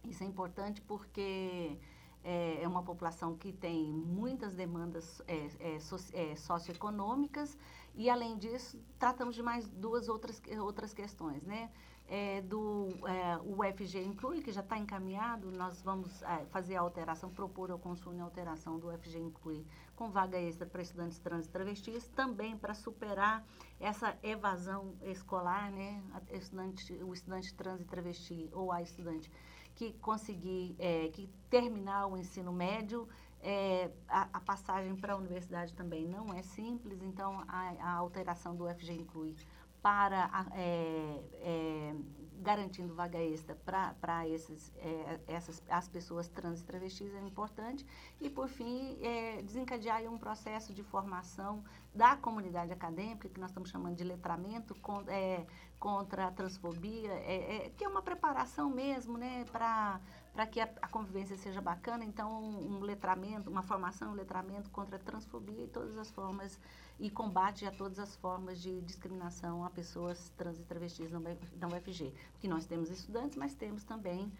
Isso 0.05 0.23
é 0.23 0.25
importante 0.25 0.81
porque 0.81 1.77
é, 2.23 2.61
é 2.61 2.67
uma 2.67 2.83
população 2.83 3.35
que 3.35 3.51
tem 3.51 3.91
muitas 3.91 4.53
demandas 4.55 5.21
é, 5.27 5.75
é, 5.75 5.79
so, 5.79 5.95
é, 6.13 6.35
socioeconômicas 6.35 7.57
e, 7.95 8.09
além 8.09 8.37
disso, 8.37 8.81
tratamos 8.97 9.35
de 9.35 9.43
mais 9.43 9.67
duas 9.67 10.09
outras, 10.09 10.41
outras 10.59 10.93
questões, 10.93 11.43
né? 11.43 11.69
É, 12.09 12.41
do 12.41 12.87
é, 13.07 13.37
UFG 13.37 14.03
Inclui, 14.03 14.41
que 14.41 14.51
já 14.51 14.61
está 14.61 14.77
encaminhado, 14.77 15.51
nós 15.51 15.81
vamos 15.81 16.21
é, 16.23 16.45
fazer 16.45 16.75
a 16.75 16.81
alteração, 16.81 17.29
propor 17.29 17.69
ao 17.69 17.77
consumo 17.77 18.19
a 18.19 18.23
alteração 18.23 18.79
do 18.79 18.87
UFG 18.89 19.19
Inclui 19.19 19.63
com 19.95 20.09
vaga 20.09 20.39
extra 20.39 20.65
para 20.65 20.81
estudantes 20.81 21.19
trans 21.19 21.45
e 21.45 21.49
travestis, 21.49 22.07
também 22.09 22.57
para 22.57 22.73
superar 22.73 23.45
essa 23.79 24.17
evasão 24.23 24.95
escolar, 25.03 25.71
né? 25.71 26.01
Estudante, 26.31 26.93
o 27.03 27.13
estudante 27.13 27.53
trans 27.53 27.81
e 27.81 27.85
travesti 27.85 28.49
ou 28.51 28.71
a 28.71 28.81
estudante 28.81 29.31
que 29.75 29.93
conseguir, 29.93 30.75
é, 30.79 31.09
que 31.09 31.29
terminar 31.49 32.07
o 32.07 32.17
ensino 32.17 32.51
médio 32.51 33.07
É, 33.41 33.89
a, 34.09 34.27
a, 34.33 34.41
passagem 34.41 34.93
para 34.97 35.13
a 35.13 35.15
universidade 35.15 35.73
também 35.73 36.05
não 36.05 36.33
é 36.33 36.41
simples, 36.41 37.01
então 37.01 37.41
a, 37.47 37.61
a 37.79 37.93
alteração 37.93 38.53
do 38.53 38.67
FG 38.67 38.91
inclui 38.91 39.33
para 39.81 40.47
é, 40.55 41.23
é, 41.41 41.95
garantindo 42.41 42.93
vaga 42.93 43.19
extra 43.19 43.55
para 43.55 44.27
esses 44.27 44.73
é, 44.77 45.19
essas 45.27 45.61
as 45.69 45.87
pessoas 45.87 46.27
trans 46.27 46.61
e 46.61 46.63
travestis 46.63 47.13
é 47.13 47.21
importante. 47.21 47.85
E 48.19 48.29
por 48.29 48.47
fim 48.47 48.97
é, 49.01 49.41
desencadear 49.41 50.01
um 50.03 50.17
processo 50.17 50.73
de 50.73 50.83
formação 50.83 51.63
da 51.93 52.15
comunidade 52.15 52.71
acadêmica 52.71 53.27
que 53.27 53.39
nós 53.39 53.49
estamos 53.49 53.69
chamando 53.69 53.95
de 53.95 54.03
letramento 54.03 54.75
com, 54.79 55.01
é, 55.07 55.45
contra 55.79 56.27
a 56.27 56.31
transfobia 56.31 57.11
é, 57.11 57.65
é, 57.65 57.69
que 57.75 57.83
é 57.83 57.87
uma 57.87 58.01
preparação 58.01 58.69
mesmo 58.69 59.17
né 59.17 59.43
para 59.51 59.99
para 60.39 60.47
que 60.47 60.61
a, 60.61 60.69
a, 60.81 60.87
convivência 60.87 61.35
seja 61.35 61.59
bacana 61.59 62.05
então 62.05 62.31
um, 62.41 62.77
um 62.77 62.79
letramento 62.79 63.49
uma 63.49 63.61
formação 63.61 64.11
um 64.11 64.15
letramento 64.15 64.69
contra 64.69 64.95
a 64.95 64.99
transfobia 64.99 65.65
e 65.65 65.67
todas 65.67 65.97
as 65.97 66.09
formas 66.11 66.57
e 66.97 67.09
combate 67.09 67.65
a 67.65 67.71
todas 67.71 67.99
as 67.99 68.15
formas 68.15 68.61
de 68.61 68.79
discriminação 68.79 69.65
a 69.65 69.69
pessoas 69.69 70.31
trans 70.37 70.57
e 70.57 70.63
travestis 70.63 71.11
na 71.11 71.67
UFG. 71.67 72.13
Porque 72.31 72.47
nós 72.47 72.65
temos 72.65 72.89
estudantes, 72.89 73.37
mas 73.37 73.53
temos 73.53 73.83
também 73.83 74.31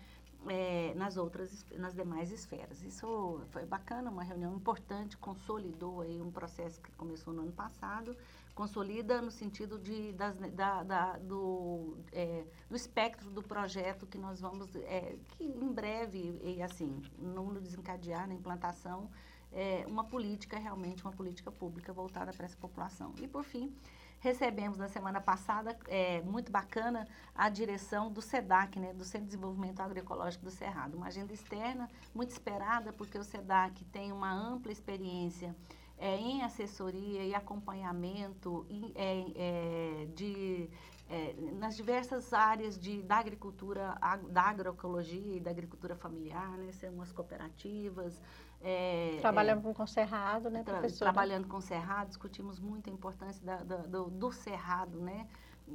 é, 0.48 0.94
nas 0.96 1.18
outras, 1.18 1.66
nas 1.78 1.94
demais 1.94 2.32
esferas. 2.32 2.82
Isso 2.84 3.42
foi 3.52 3.66
bacana, 3.66 4.10
uma 4.10 4.24
reunião 4.24 4.54
importante, 4.56 5.18
consolidou 5.18 6.02
aí 6.02 6.22
um 6.22 6.32
processo 6.32 6.82
que 6.82 6.92
começou 6.94 7.34
no 7.34 7.42
ano 7.42 7.52
passado, 7.52 8.16
consolida 8.60 9.22
no 9.22 9.32
sentido 9.32 9.80
de, 9.80 10.12
das, 10.12 10.36
da, 10.52 10.84
da, 10.84 11.18
do, 11.20 11.98
é, 12.12 12.44
do 12.70 12.76
espectro 12.76 13.30
do 13.32 13.42
projeto 13.42 14.06
que 14.06 14.18
nós 14.18 14.42
vamos, 14.42 14.76
é, 14.76 15.16
que 15.30 15.46
em 15.46 15.72
breve, 15.72 16.42
e 16.44 16.62
assim, 16.62 17.02
no 17.18 17.58
desencadear, 17.62 18.28
na 18.28 18.34
implantação, 18.34 19.10
é, 19.50 19.86
uma 19.88 20.04
política, 20.04 20.60
realmente 20.60 21.06
uma 21.06 21.14
política 21.14 21.50
pública 21.50 21.94
voltada 21.94 22.34
para 22.34 22.46
essa 22.46 22.58
população. 22.58 23.14
E, 23.22 23.30
por 23.30 23.46
fim, 23.46 23.74
recebemos 24.20 24.78
na 24.78 24.90
semana 24.90 25.22
passada, 25.22 25.80
é, 25.88 26.22
muito 26.24 26.52
bacana, 26.52 27.08
a 27.34 27.48
direção 27.48 28.12
do 28.12 28.22
SEDAC, 28.22 28.78
né, 28.78 28.94
do 28.94 29.06
Centro 29.06 29.28
de 29.28 29.36
Desenvolvimento 29.36 29.80
Agroecológico 29.80 30.44
do 30.44 30.52
Cerrado. 30.52 30.98
Uma 30.98 31.08
agenda 31.08 31.32
externa 31.32 31.90
muito 32.14 32.32
esperada, 32.32 32.92
porque 32.92 33.18
o 33.18 33.24
SEDAC 33.24 33.86
tem 33.86 34.12
uma 34.12 34.34
ampla 34.34 34.70
experiência 34.70 35.56
é, 36.00 36.16
em 36.16 36.42
assessoria 36.42 37.24
e 37.26 37.36
acompanhamento 37.36 38.66
é, 38.96 39.26
é, 39.36 40.06
de, 40.16 40.70
é, 41.10 41.36
nas 41.60 41.76
diversas 41.76 42.34
áreas 42.34 42.80
de, 42.80 43.02
da 43.04 43.18
agricultura, 43.18 43.98
da 44.30 44.44
agroecologia 44.44 45.36
e 45.36 45.40
da 45.40 45.52
agricultura 45.52 45.96
familiar, 45.96 46.58
né, 46.58 46.72
são 46.72 47.02
as 47.02 47.12
cooperativas, 47.12 48.20
é, 48.62 49.18
trabalhando 49.20 49.62
com 49.74 49.84
o 49.84 49.88
cerrado, 49.88 50.50
né, 50.50 50.64
tra 50.64 50.82
Trabalhando 50.82 51.48
com 51.48 51.58
o 51.58 51.62
cerrado, 51.62 52.08
discutimos 52.08 52.60
muito 52.60 52.90
a 52.90 52.94
importância 52.94 53.46
da, 53.46 53.58
da, 53.58 53.78
do, 53.78 54.10
do, 54.10 54.32
cerrado, 54.32 55.00
né, 55.00 55.28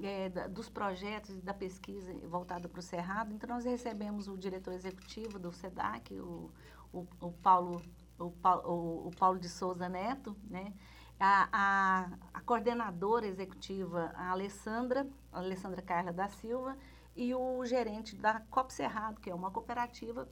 é, 0.02 0.30
da, 0.30 0.46
dos 0.46 0.70
projetos 0.70 1.36
e 1.36 1.40
da 1.40 1.52
pesquisa 1.52 2.12
voltada 2.28 2.66
para 2.66 2.78
o 2.78 2.82
cerrado. 2.82 3.32
Então, 3.34 3.48
nós 3.48 3.64
recebemos 3.64 4.26
o 4.26 4.38
diretor 4.38 4.72
executivo 4.72 5.38
do 5.38 5.52
SEDAC, 5.52 6.14
o, 6.18 6.50
o, 6.92 7.06
o 7.20 7.32
Paulo, 7.32 7.82
o, 8.18 8.24
o, 8.24 9.08
o, 9.08 9.10
Paulo 9.18 9.38
de 9.38 9.48
Souza 9.48 9.88
Neto, 9.88 10.36
né, 10.48 10.72
a, 11.18 11.48
a, 11.52 12.10
a 12.32 12.40
coordenadora 12.40 13.26
executiva, 13.26 14.12
a 14.14 14.30
Alessandra, 14.30 15.06
a 15.32 15.38
Alessandra 15.38 15.82
Carla 15.82 16.12
da 16.12 16.28
Silva, 16.28 16.76
e 17.16 17.34
o 17.34 17.64
gerente 17.64 18.16
da 18.16 18.40
COP 18.40 18.72
Cerrado, 18.72 19.20
que 19.20 19.30
é 19.30 19.34
uma 19.34 19.50
cooperativa 19.50 20.28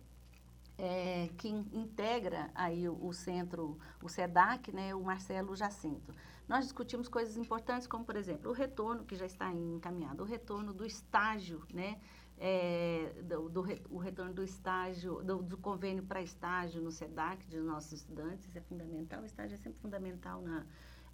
é, 0.76 1.28
que 1.38 1.48
integra 1.48 2.50
aí 2.54 2.88
o, 2.88 3.06
o, 3.06 3.12
centro, 3.12 3.78
o 4.02 4.08
SEDAC, 4.08 4.72
né, 4.72 4.94
o 4.94 5.02
Marcelo 5.02 5.54
Jacinto. 5.54 6.12
Nós 6.48 6.64
discutimos 6.64 7.08
coisas 7.08 7.36
importantes, 7.36 7.86
como, 7.86 8.04
por 8.04 8.16
exemplo, 8.16 8.50
o 8.50 8.54
retorno, 8.54 9.04
que 9.04 9.14
já 9.14 9.26
está 9.26 9.52
encaminhado, 9.52 10.22
o 10.22 10.26
retorno 10.26 10.72
do 10.72 10.84
estágio, 10.84 11.62
né, 11.72 12.00
é, 12.44 13.22
do, 13.22 13.48
do, 13.48 13.60
o 13.88 13.98
retorno 13.98 14.34
do 14.34 14.42
estágio, 14.42 15.22
do, 15.22 15.40
do 15.40 15.56
convênio 15.56 16.02
para 16.02 16.20
estágio 16.20 16.82
no 16.82 16.90
SEDAC 16.90 17.46
de 17.46 17.60
nossos 17.60 17.92
estudantes, 17.92 18.48
isso 18.48 18.58
é 18.58 18.60
fundamental. 18.60 19.22
O 19.22 19.24
estágio 19.24 19.54
é 19.54 19.58
sempre 19.58 19.78
fundamental 19.78 20.42
na, 20.42 20.66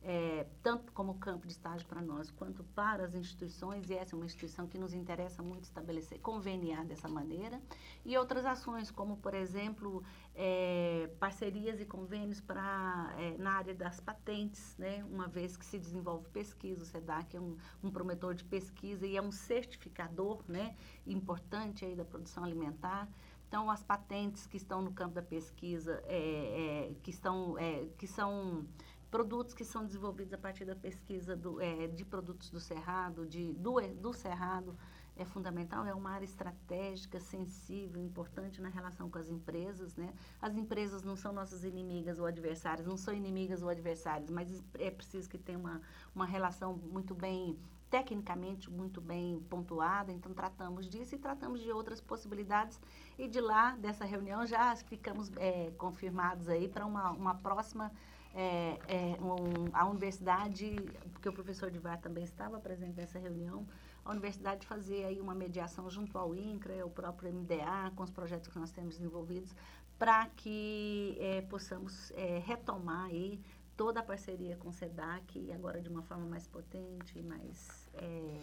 é, 0.02 0.47
tanto 0.62 0.90
como 0.92 1.18
campo 1.18 1.47
de 1.47 1.52
estágio 1.52 1.87
para 1.87 2.00
nós, 2.00 2.30
quanto 2.30 2.64
para 2.64 3.04
as 3.04 3.14
instituições, 3.14 3.90
e 3.90 3.94
essa 3.94 4.14
é 4.14 4.16
uma 4.16 4.25
instituição 4.25 4.66
que 4.66 4.78
nos 4.78 4.94
interessa 4.94 5.42
muito 5.42 5.64
estabelecer, 5.64 6.18
conveniar 6.20 6.87
dessa 6.87 7.08
maneira, 7.08 7.61
e 8.06 8.16
outras 8.16 8.47
ações, 8.47 8.90
como, 8.90 9.18
por 9.18 9.35
exemplo, 9.35 10.02
é, 10.40 11.11
parcerias 11.18 11.80
e 11.80 11.85
convênios 11.85 12.40
para, 12.40 13.12
é, 13.18 13.37
na 13.38 13.54
área 13.54 13.75
das 13.75 13.99
patentes, 13.99 14.76
né? 14.78 15.04
uma 15.11 15.26
vez 15.26 15.57
que 15.57 15.66
se 15.66 15.78
desenvolve 15.78 16.28
pesquisa, 16.28 16.85
o 16.85 16.87
SEDAC 16.87 17.37
é 17.37 17.40
um, 17.40 17.57
um 17.83 17.90
promotor 17.90 18.35
de 18.35 18.45
pesquisa 18.45 19.04
e 19.04 19.16
é 19.16 19.21
um 19.21 19.33
certificador 19.33 20.45
né? 20.47 20.76
importante 21.04 21.85
aí 21.85 21.97
da 21.97 22.04
produção 22.04 22.45
alimentar, 22.45 23.09
então, 23.49 23.71
as 23.71 23.83
patentes 23.83 24.47
que 24.47 24.59
estão 24.59 24.83
no 24.83 24.92
campo 24.92 25.14
da 25.14 25.23
pesquisa, 25.23 26.02
é, 26.04 26.90
é, 26.90 26.95
que, 27.02 27.11
estão, 27.11 27.59
é, 27.59 27.87
que 27.97 28.07
são 28.07 28.66
produtos 29.11 29.54
que 29.54 29.64
são 29.64 29.87
desenvolvidos 29.87 30.35
a 30.35 30.38
partir 30.38 30.66
da 30.66 30.76
pesquisa 30.76 31.35
do, 31.35 31.59
é, 31.59 31.87
de 31.87 32.04
produtos 32.04 32.50
do 32.50 32.61
Cerrado, 32.61 33.26
de, 33.26 33.54
do, 33.54 33.80
do 33.95 34.12
Cerrado, 34.12 34.76
é 35.18 35.25
fundamental, 35.25 35.84
é 35.84 35.92
uma 35.92 36.12
área 36.12 36.25
estratégica, 36.25 37.18
sensível, 37.18 38.00
importante 38.00 38.62
na 38.62 38.68
relação 38.68 39.10
com 39.10 39.18
as 39.18 39.28
empresas. 39.28 39.96
Né? 39.96 40.14
As 40.40 40.56
empresas 40.56 41.02
não 41.02 41.16
são 41.16 41.32
nossas 41.32 41.64
inimigas 41.64 42.20
ou 42.20 42.26
adversárias, 42.26 42.87
não 42.87 42.96
são 42.96 43.12
inimigas 43.12 43.60
ou 43.60 43.68
adversárias, 43.68 44.30
mas 44.30 44.62
é 44.78 44.90
preciso 44.90 45.28
que 45.28 45.37
tenha 45.37 45.58
uma, 45.58 45.82
uma 46.14 46.25
relação 46.25 46.76
muito 46.76 47.16
bem, 47.16 47.58
tecnicamente 47.90 48.70
muito 48.70 49.00
bem 49.00 49.40
pontuada, 49.50 50.12
então 50.12 50.32
tratamos 50.32 50.88
disso 50.88 51.16
e 51.16 51.18
tratamos 51.18 51.60
de 51.60 51.72
outras 51.72 52.00
possibilidades. 52.00 52.80
E 53.18 53.26
de 53.26 53.40
lá, 53.40 53.72
dessa 53.72 54.04
reunião, 54.04 54.46
já 54.46 54.76
ficamos 54.76 55.32
é, 55.37 55.72
confirmados 55.76 56.48
aí 56.48 56.68
para 56.68 56.87
uma, 56.87 57.10
uma 57.10 57.34
próxima 57.34 57.90
é, 58.34 58.78
é, 58.87 59.18
um, 59.20 59.68
a 59.72 59.84
universidade, 59.87 60.76
porque 61.12 61.28
o 61.28 61.32
professor 61.32 61.72
Divar 61.72 61.98
também 61.98 62.22
estava 62.22 62.60
presente 62.60 62.96
nessa 62.96 63.18
reunião, 63.18 63.66
a 64.08 64.12
universidade 64.12 64.66
fazer 64.66 65.04
aí 65.04 65.20
uma 65.20 65.34
mediação 65.34 65.88
junto 65.90 66.16
ao 66.16 66.34
INCRA, 66.34 66.84
o 66.84 66.90
próprio 66.90 67.32
MDA, 67.32 67.92
com 67.94 68.02
os 68.02 68.10
projetos 68.10 68.48
que 68.48 68.58
nós 68.58 68.72
temos 68.72 68.96
desenvolvidos, 68.96 69.54
para 69.98 70.26
que 70.28 71.16
é, 71.20 71.42
possamos 71.42 72.10
é, 72.12 72.38
retomar 72.38 73.06
aí 73.06 73.38
toda 73.76 74.00
a 74.00 74.02
parceria 74.02 74.56
com 74.56 74.70
o 74.70 74.72
SEDAC, 74.72 75.52
agora 75.52 75.80
de 75.82 75.90
uma 75.90 76.02
forma 76.02 76.24
mais 76.24 76.46
potente, 76.46 77.20
mais 77.22 77.88
é, 77.94 78.40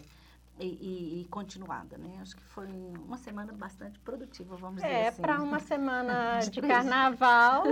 e, 0.58 0.68
e, 0.68 1.22
e, 1.22 1.26
continuada, 1.26 1.98
né? 1.98 2.18
Acho 2.22 2.36
que 2.36 2.44
foi 2.44 2.68
uma 3.06 3.18
semana 3.18 3.52
bastante 3.52 4.00
produtiva, 4.00 4.56
vamos 4.56 4.82
é, 4.82 4.88
dizer 4.88 5.08
assim. 5.08 5.22
É, 5.22 5.26
para 5.26 5.42
uma 5.42 5.60
semana 5.60 6.40
de 6.50 6.62
carnaval, 6.62 7.64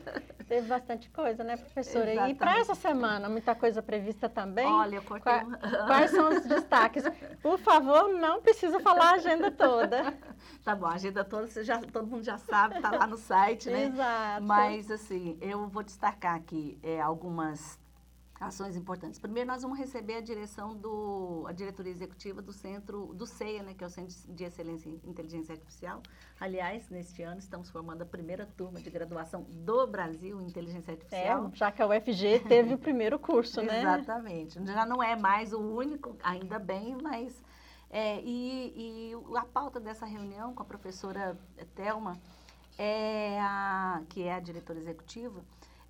teve 0.48 0.66
bastante 0.66 1.10
coisa, 1.10 1.44
né, 1.44 1.56
professora? 1.56 2.10
Exatamente. 2.12 2.36
E 2.36 2.38
para 2.38 2.58
essa 2.58 2.74
semana, 2.74 3.28
muita 3.28 3.54
coisa 3.54 3.82
prevista 3.82 4.28
também? 4.28 4.66
Olha, 4.66 4.96
eu 4.96 5.02
cortei... 5.02 5.32
Qua, 5.32 5.58
quais 5.86 6.10
são 6.10 6.28
os 6.30 6.44
destaques? 6.46 7.04
Por 7.42 7.58
favor, 7.58 8.08
não 8.14 8.40
precisa 8.40 8.80
falar 8.80 9.10
a 9.10 9.14
agenda 9.14 9.50
toda. 9.50 10.14
Tá 10.64 10.74
bom, 10.74 10.86
a 10.86 10.94
agenda 10.94 11.24
toda, 11.24 11.46
você 11.46 11.64
já, 11.64 11.78
todo 11.78 12.06
mundo 12.06 12.22
já 12.22 12.38
sabe, 12.38 12.76
está 12.76 12.90
lá 12.90 13.06
no 13.06 13.16
site, 13.16 13.68
né? 13.68 13.84
Exato. 13.84 14.42
Mas, 14.44 14.90
assim, 14.90 15.36
eu 15.40 15.66
vou 15.68 15.82
destacar 15.82 16.36
aqui 16.36 16.78
é, 16.82 17.00
algumas 17.00 17.79
ações 18.40 18.74
importantes. 18.74 19.20
Primeiro, 19.20 19.48
nós 19.48 19.62
vamos 19.62 19.78
receber 19.78 20.14
a 20.14 20.20
direção 20.22 20.74
do, 20.74 21.44
a 21.46 21.52
diretoria 21.52 21.92
executiva 21.92 22.40
do 22.40 22.52
centro, 22.52 23.12
do 23.14 23.26
CEA, 23.26 23.62
né, 23.62 23.74
que 23.74 23.84
é 23.84 23.86
o 23.86 23.90
Centro 23.90 24.16
de 24.32 24.44
Excelência 24.44 24.88
em 24.88 24.98
Inteligência 25.04 25.52
Artificial. 25.52 26.02
Aliás, 26.40 26.88
neste 26.88 27.22
ano 27.22 27.38
estamos 27.38 27.68
formando 27.68 28.00
a 28.00 28.06
primeira 28.06 28.46
turma 28.56 28.80
de 28.80 28.88
graduação 28.88 29.42
do 29.42 29.86
Brasil 29.86 30.40
em 30.40 30.46
Inteligência 30.46 30.92
Artificial. 30.92 31.50
É, 31.52 31.56
já 31.56 31.70
que 31.70 31.82
a 31.82 31.86
UFG 31.86 32.40
teve 32.48 32.72
o 32.72 32.78
primeiro 32.78 33.18
curso, 33.18 33.60
né? 33.60 33.82
Exatamente. 34.00 34.64
Já 34.64 34.86
não 34.86 35.02
é 35.02 35.14
mais 35.14 35.52
o 35.52 35.60
único, 35.60 36.16
ainda 36.22 36.58
bem, 36.58 36.96
mas... 37.02 37.44
É, 37.92 38.20
e, 38.22 39.10
e 39.12 39.36
a 39.36 39.44
pauta 39.44 39.80
dessa 39.80 40.06
reunião 40.06 40.54
com 40.54 40.62
a 40.62 40.64
professora 40.64 41.36
Thelma, 41.74 42.16
é 42.78 43.38
a, 43.40 44.00
que 44.08 44.22
é 44.22 44.32
a 44.32 44.40
diretora 44.40 44.78
executiva, 44.78 45.44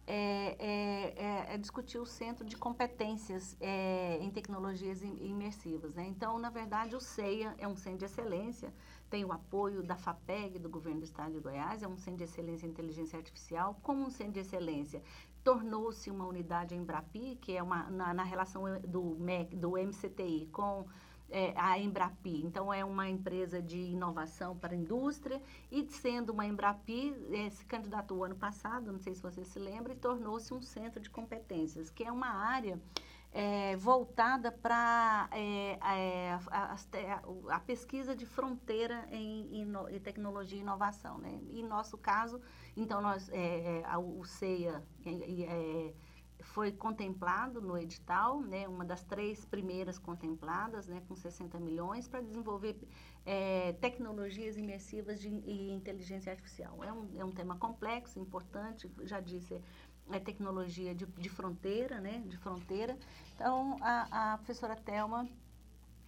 é, 0.07 0.57
é, 0.59 1.15
é, 1.17 1.55
é, 1.55 1.59
discutir 1.59 1.99
o 1.99 2.07
centro 2.07 2.45
de 2.45 2.57
competências 2.57 3.57
é, 3.61 4.19
em 4.21 4.31
tecnologias 4.31 5.03
imersivas. 5.03 5.95
Né? 5.95 6.07
Então, 6.09 6.39
na 6.39 6.51
verdade, 6.51 6.97
o 6.97 7.01
CEIA 7.01 7.55
é 7.59 7.69
um 7.69 7.77
centro 7.77 8.01
de 8.01 8.05
excelência, 8.07 8.73
tem 9.09 9.25
o 9.25 9.33
apoio 9.33 9.83
da 9.83 9.97
FAPEG, 9.97 10.59
do 10.59 10.69
governo 10.69 11.01
do 11.01 11.05
estado 11.05 11.33
de 11.33 11.41
Goiás, 11.41 11.83
é 11.83 11.89
um 11.89 11.97
centro 11.97 12.19
de 12.19 12.25
excelência 12.25 12.67
em 12.67 12.71
inteligência 12.71 13.19
artificial. 13.19 13.79
Como 13.83 14.05
um 14.05 14.11
centro 14.11 14.35
de 14.35 14.41
excelência, 14.41 15.03
tornou-se 15.43 16.11
uma 16.11 16.27
unidade 16.27 16.75
em 16.75 16.79
Embrapi, 16.79 17.37
que 17.41 17.57
é 17.57 17.63
uma, 17.63 17.91
na, 17.91 18.15
na 18.15 18.25
relação 18.25 18.65
do, 18.81 19.17
MEC, 19.19 19.57
do 19.57 19.73
MCTI 19.73 20.49
com 20.53 20.87
é, 21.31 21.53
a 21.57 21.79
Embrapi. 21.79 22.43
Então, 22.45 22.73
é 22.73 22.85
uma 22.85 23.09
empresa 23.09 23.63
de 23.63 23.79
inovação 23.79 24.57
para 24.57 24.75
a 24.75 24.77
indústria 24.77 25.41
e, 25.71 25.87
sendo 25.91 26.31
uma 26.33 26.47
Embrapi, 26.47 27.15
é, 27.33 27.51
se 27.51 27.65
candidatou 27.65 28.25
ano 28.25 28.37
passado, 28.37 28.93
não 28.93 29.01
sei 29.01 29.15
se 29.15 29.23
você 29.23 29.45
se 29.45 29.59
lembra, 29.59 29.93
e 29.93 29.97
tornou-se 29.97 30.53
um 30.53 30.61
centro 30.61 31.01
de 31.01 31.09
competências, 31.09 31.91
que 31.91 32.05
é 32.05 32.13
uma 32.13 32.29
área 32.29 32.81
é, 33.33 33.77
voltada 33.77 34.51
para 34.51 35.29
é, 35.31 35.79
é, 35.81 36.39
a, 36.51 36.75
a, 36.75 37.57
a, 37.57 37.61
pesquisa 37.61 38.15
de 38.15 38.27
fronteira 38.27 39.07
em, 39.11 39.63
em, 39.63 39.73
em, 39.91 40.01
tecnologia 40.01 40.59
e 40.59 40.63
inovação. 40.63 41.19
Né? 41.19 41.41
Em 41.51 41.65
nosso 41.65 41.97
caso, 41.97 42.41
então, 42.77 43.01
nós, 43.01 43.29
é, 43.31 43.79
é, 43.79 43.85
a, 43.85 43.99
o 43.99 44.25
CEA 44.25 44.83
foi 46.43 46.73
contemplado 46.73 47.61
no 47.61 47.77
edital, 47.77 48.41
né, 48.41 48.67
uma 48.69 48.85
das 48.85 49.03
três 49.03 49.45
primeiras 49.45 49.99
contempladas, 49.99 50.87
né, 50.89 51.03
com 51.09 51.15
60 51.15 51.59
milhões, 51.59 52.09
para 52.09 52.21
desenvolver 52.21 52.77
é, 53.25 53.73
tecnologias 53.75 54.57
imersivas 54.57 55.21
de, 55.21 55.29
inteligência 55.29 56.33
artificial. 56.33 56.83
É 56.83 56.93
um, 56.93 57.09
é 57.19 57.25
um 57.25 57.31
tema 57.31 57.57
complexo, 57.57 58.19
importante, 58.19 58.91
já 59.03 59.21
disse, 59.21 59.61
é 60.11 60.19
tecnologia 60.19 60.95
de, 60.95 61.07
de 61.07 61.29
fronteira, 61.29 62.01
né, 62.01 62.23
de 62.27 62.37
fronteira. 62.39 62.99
Então, 63.35 63.77
a, 63.81 64.33
a 64.33 64.39
professora 64.39 64.77
Thelma 64.77 65.29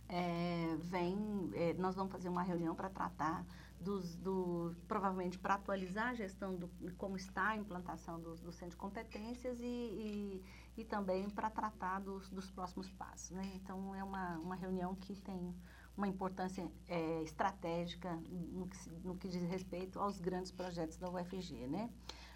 é, 0.08 0.76
vem, 0.78 1.50
é, 1.54 1.74
nós 1.74 1.94
vamos 1.94 2.12
fazer 2.12 2.28
uma 2.28 2.42
reunião 2.42 2.74
para 2.74 2.90
tratar 2.90 3.44
dos, 3.82 4.16
do, 4.16 4.74
provavelmente 4.86 5.38
para 5.38 5.54
atualizar 5.54 6.08
a 6.08 6.14
gestão 6.14 6.56
do 6.56 6.68
como 6.96 7.16
está 7.16 7.48
a 7.48 7.56
implantação 7.56 8.20
do, 8.20 8.36
do 8.36 8.52
centro 8.52 8.70
de 8.70 8.76
competências 8.76 9.60
e, 9.60 9.64
e, 9.64 10.44
e 10.78 10.84
também 10.84 11.28
para 11.28 11.50
tratar 11.50 12.00
dos, 12.00 12.30
dos 12.30 12.50
próximos 12.50 12.90
passos. 12.90 13.30
Né? 13.30 13.42
Então, 13.56 13.94
é 13.94 14.02
uma, 14.02 14.38
uma 14.38 14.54
reunião 14.54 14.94
que 14.94 15.14
tem 15.20 15.54
uma 15.96 16.08
importância 16.08 16.66
é, 16.88 17.22
estratégica 17.22 18.18
no 18.30 18.66
que, 18.66 18.90
no 19.04 19.16
que 19.16 19.28
diz 19.28 19.42
respeito 19.42 19.98
aos 19.98 20.18
grandes 20.18 20.50
projetos 20.50 20.96
da 20.96 21.10
UFG. 21.10 21.66
Né? 21.66 21.90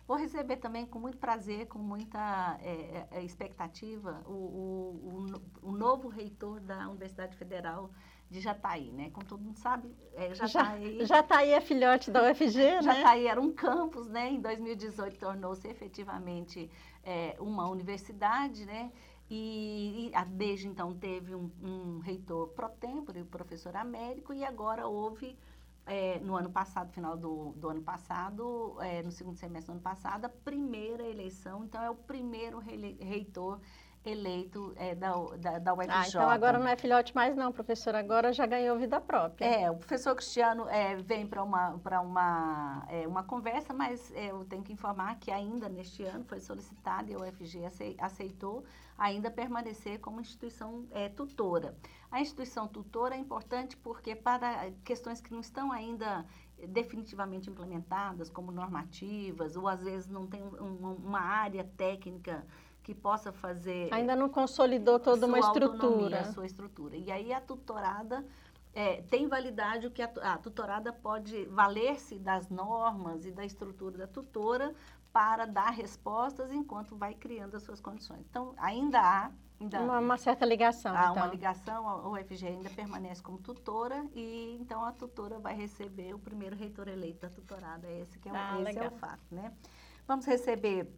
Vou 0.07 0.17
receber 0.17 0.57
também 0.59 0.87
com 0.87 0.99
muito 0.99 1.19
prazer, 1.19 1.67
com 1.67 1.79
muita 1.79 2.59
é, 2.61 3.07
é, 3.11 3.25
expectativa, 3.25 4.23
o, 4.26 4.33
o, 4.33 5.26
o, 5.62 5.71
o 5.71 5.73
novo 5.73 6.09
reitor 6.09 6.61
da 6.61 6.88
Universidade 6.88 7.37
Federal 7.37 7.91
de 8.30 8.40
Jataí, 8.40 8.90
né? 8.90 9.11
Como 9.11 9.26
todo 9.26 9.40
mundo 9.40 9.59
sabe, 9.59 9.95
é, 10.14 10.35
Jataí... 10.35 11.04
Jataí 11.06 11.50
é 11.50 11.61
filhote 11.61 12.11
da 12.11 12.30
UFG, 12.30 12.56
né? 12.83 12.83
Jataí 12.83 13.26
era 13.26 13.40
um 13.40 13.52
campus, 13.52 14.09
né? 14.09 14.30
Em 14.30 14.40
2018 14.40 15.18
tornou-se 15.18 15.66
efetivamente 15.68 16.71
é, 17.04 17.37
uma 17.38 17.68
universidade, 17.68 18.66
né? 18.66 18.90
E, 19.28 20.12
e, 20.12 20.25
desde 20.26 20.68
então 20.68 20.95
teve 20.95 21.35
um, 21.35 21.50
um 21.62 21.99
reitor 21.99 22.49
pro 22.49 22.68
tempore, 22.68 23.23
o 23.23 23.26
professor 23.26 23.75
Américo, 23.76 24.33
e 24.33 24.45
agora 24.45 24.87
houve, 24.87 25.37
é, 25.85 26.18
no 26.21 26.37
ano 26.37 26.50
passado, 26.50 26.92
final 26.92 27.16
do, 27.16 27.52
do 27.56 27.68
ano 27.68 27.83
passado, 27.83 28.76
é, 28.80 29.02
no 29.02 29.11
segundo 29.11 29.37
semestre 29.37 29.73
do 29.73 29.76
ano 29.76 29.83
passado, 29.83 30.25
a 30.25 30.28
primeira 30.28 31.04
eleição, 31.04 31.64
então 31.64 31.83
é 31.83 31.90
o 31.90 31.95
primeiro 31.95 32.59
reitor 32.59 33.61
eleito 34.11 34.73
é, 34.77 34.95
da, 34.95 35.13
da, 35.39 35.59
da 35.59 35.75
UFJ. 35.75 35.91
Ah, 35.91 36.05
então 36.09 36.31
agora 36.31 36.59
não 36.59 36.69
é 36.69 36.77
filhote 36.77 37.15
mais 37.15 37.37
não, 37.37 37.53
professor, 37.53 37.95
agora 37.95 38.33
já 38.33 38.47
ganhou 38.47 38.79
vida 38.79 39.01
própria. 39.01 39.45
É, 39.45 39.71
o 39.71 39.77
professor 39.77 40.15
Cristiano 40.15 40.69
é, 40.69 40.97
vem 40.97 41.27
para 41.27 41.43
uma, 41.43 41.79
uma, 42.03 42.87
é, 42.89 43.07
uma 43.07 43.23
conversa, 43.23 43.73
mas 43.73 44.13
eu 44.15 44.45
tenho 44.45 44.63
que 44.63 44.73
informar 44.73 45.19
que 45.19 45.31
ainda 45.31 45.69
neste 45.69 46.03
ano 46.05 46.25
foi 46.25 46.41
solicitado 46.41 47.11
e 47.11 47.15
a 47.15 47.19
UFG 47.19 47.65
aceitou 47.99 48.65
ainda 48.99 49.31
permanecer 49.31 50.01
como 50.01 50.21
instituição 50.21 50.87
é, 50.91 51.09
tutora. 51.09 51.77
A 52.11 52.21
instituição 52.21 52.67
tutora 52.67 53.15
é 53.15 53.19
importante 53.19 53.77
porque 53.77 54.15
para 54.15 54.71
questões 54.85 55.21
que 55.21 55.33
não 55.33 55.41
estão 55.41 55.71
ainda 55.71 56.25
definitivamente 56.69 57.51
implementadas, 57.51 58.31
como 58.31 58.51
normativas, 58.51 59.57
ou 59.57 59.69
às 59.69 59.83
vezes 59.83 60.09
não 60.09 60.27
tem 60.27 60.43
um, 60.43 60.95
uma 61.05 61.21
área 61.21 61.65
técnica 61.77 62.47
que 62.87 62.95
possa 62.95 63.33
fazer. 63.33 63.93
Ainda 63.93 64.14
não 64.14 64.28
consolidou 64.28 65.00
toda 65.00 65.26
uma 65.26 65.40
estrutura. 65.40 66.21
A 66.21 66.33
sua 66.33 66.47
estrutura. 66.47 66.97
E 66.97 67.11
aí 67.11 67.33
a 67.33 67.40
tutorada 67.40 68.25
é, 68.73 69.02
tem 69.02 69.26
validade 69.26 69.88
o 69.88 69.90
que 69.90 70.02
a, 70.02 70.11
a 70.23 70.38
tutorada 70.38 70.93
pode 70.93 71.47
valer-se 71.47 72.16
das 72.16 72.49
normas 72.49 73.27
e 73.27 73.33
da 73.33 73.44
estrutura 73.44 73.99
da 73.99 74.07
tutora 74.07 74.72
para 75.12 75.46
dar 75.46 75.70
respostas 75.70 76.53
enquanto 76.53 76.94
vai 76.94 77.12
criando 77.12 77.57
as 77.57 77.64
suas 77.64 77.81
condições. 77.81 78.25
Então, 78.31 78.55
ainda 78.57 79.01
há 79.01 79.33
ainda 79.59 79.81
uma, 79.81 79.99
uma, 79.99 80.16
certa 80.16 80.46
ligação. 80.46 80.94
Há 80.94 81.11
então. 81.11 81.16
uma 81.16 81.27
ligação, 81.27 81.88
a 81.88 82.09
UFG 82.09 82.46
ainda 82.46 82.70
permanece 82.70 83.20
como 83.20 83.38
tutora 83.38 84.07
e 84.14 84.57
então 84.61 84.85
a 84.85 84.92
tutora 84.92 85.40
vai 85.40 85.57
receber 85.57 86.14
o 86.14 86.20
primeiro 86.20 86.55
reitor 86.55 86.87
eleito 86.87 87.22
da 87.22 87.31
tutorada. 87.31 87.90
Esse, 87.90 88.16
que 88.20 88.29
é, 88.29 88.33
ah, 88.33 88.61
esse 88.61 88.79
é 88.79 88.87
o 88.87 88.92
fato, 88.92 89.25
né? 89.33 89.53
Vamos 90.07 90.25
receber 90.25 90.88